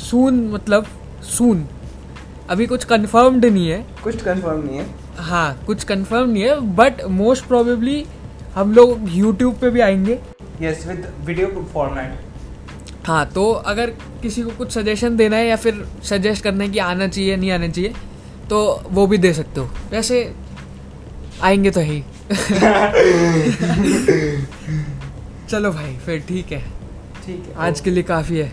सून 0.00 0.40
मतलब 0.52 0.86
सून 1.28 1.66
अभी 2.50 2.66
कुछ 2.66 2.84
कंफर्म्ड 2.84 3.44
नहीं 3.44 3.68
है। 3.70 3.84
कुछ 4.04 4.22
कंफर्म 4.22 4.62
नहीं 4.66 4.78
है। 4.78 4.86
हाँ 5.18 5.62
कुछ 5.66 5.84
कंफर्म 5.84 6.30
नहीं 6.30 6.42
है 6.42 6.58
बट 6.76 7.02
मोस्ट 7.18 7.46
प्रोबेबली 7.46 8.04
हम 8.54 8.72
लोग 8.74 9.08
यूट्यूब 9.10 9.54
पे 9.60 9.70
भी 9.70 9.80
आएँगे। 9.80 10.18
यस 10.62 10.86
विद 10.86 11.06
वीडियो 11.24 11.46
फॉर्मेट 11.74 13.06
हाँ 13.06 13.24
तो 13.26 13.50
अगर 13.72 13.90
किसी 14.22 14.42
को 14.42 14.50
कुछ 14.50 14.72
सजेशन 14.72 15.16
देना 15.16 15.36
है 15.36 15.46
या 15.46 15.56
फिर 15.56 15.84
सजेस्ट 16.04 16.44
करना 16.44 16.64
है 16.64 16.70
कि 16.70 16.78
आना 16.78 17.06
चाहिए 17.08 17.36
नहीं 17.36 17.50
आना 17.50 17.68
चाहिए 17.68 17.92
तो 18.50 18.58
वो 18.90 19.06
भी 19.06 19.18
दे 19.18 19.32
सकते 19.32 19.60
हो। 19.60 19.66
वैसे 19.90 20.32
आएँगे 21.42 21.70
तो 21.70 21.80
ही 21.80 22.02
चलो 25.50 25.70
भाई 25.72 25.96
फिर 25.96 26.18
ठीक 26.28 26.52
है। 26.52 26.60
ठीक 27.26 27.44
है 27.48 27.54
आज 27.66 27.80
के 27.80 27.90
लिए 27.90 28.02
काफ़ी 28.02 28.36
है। 28.38 28.52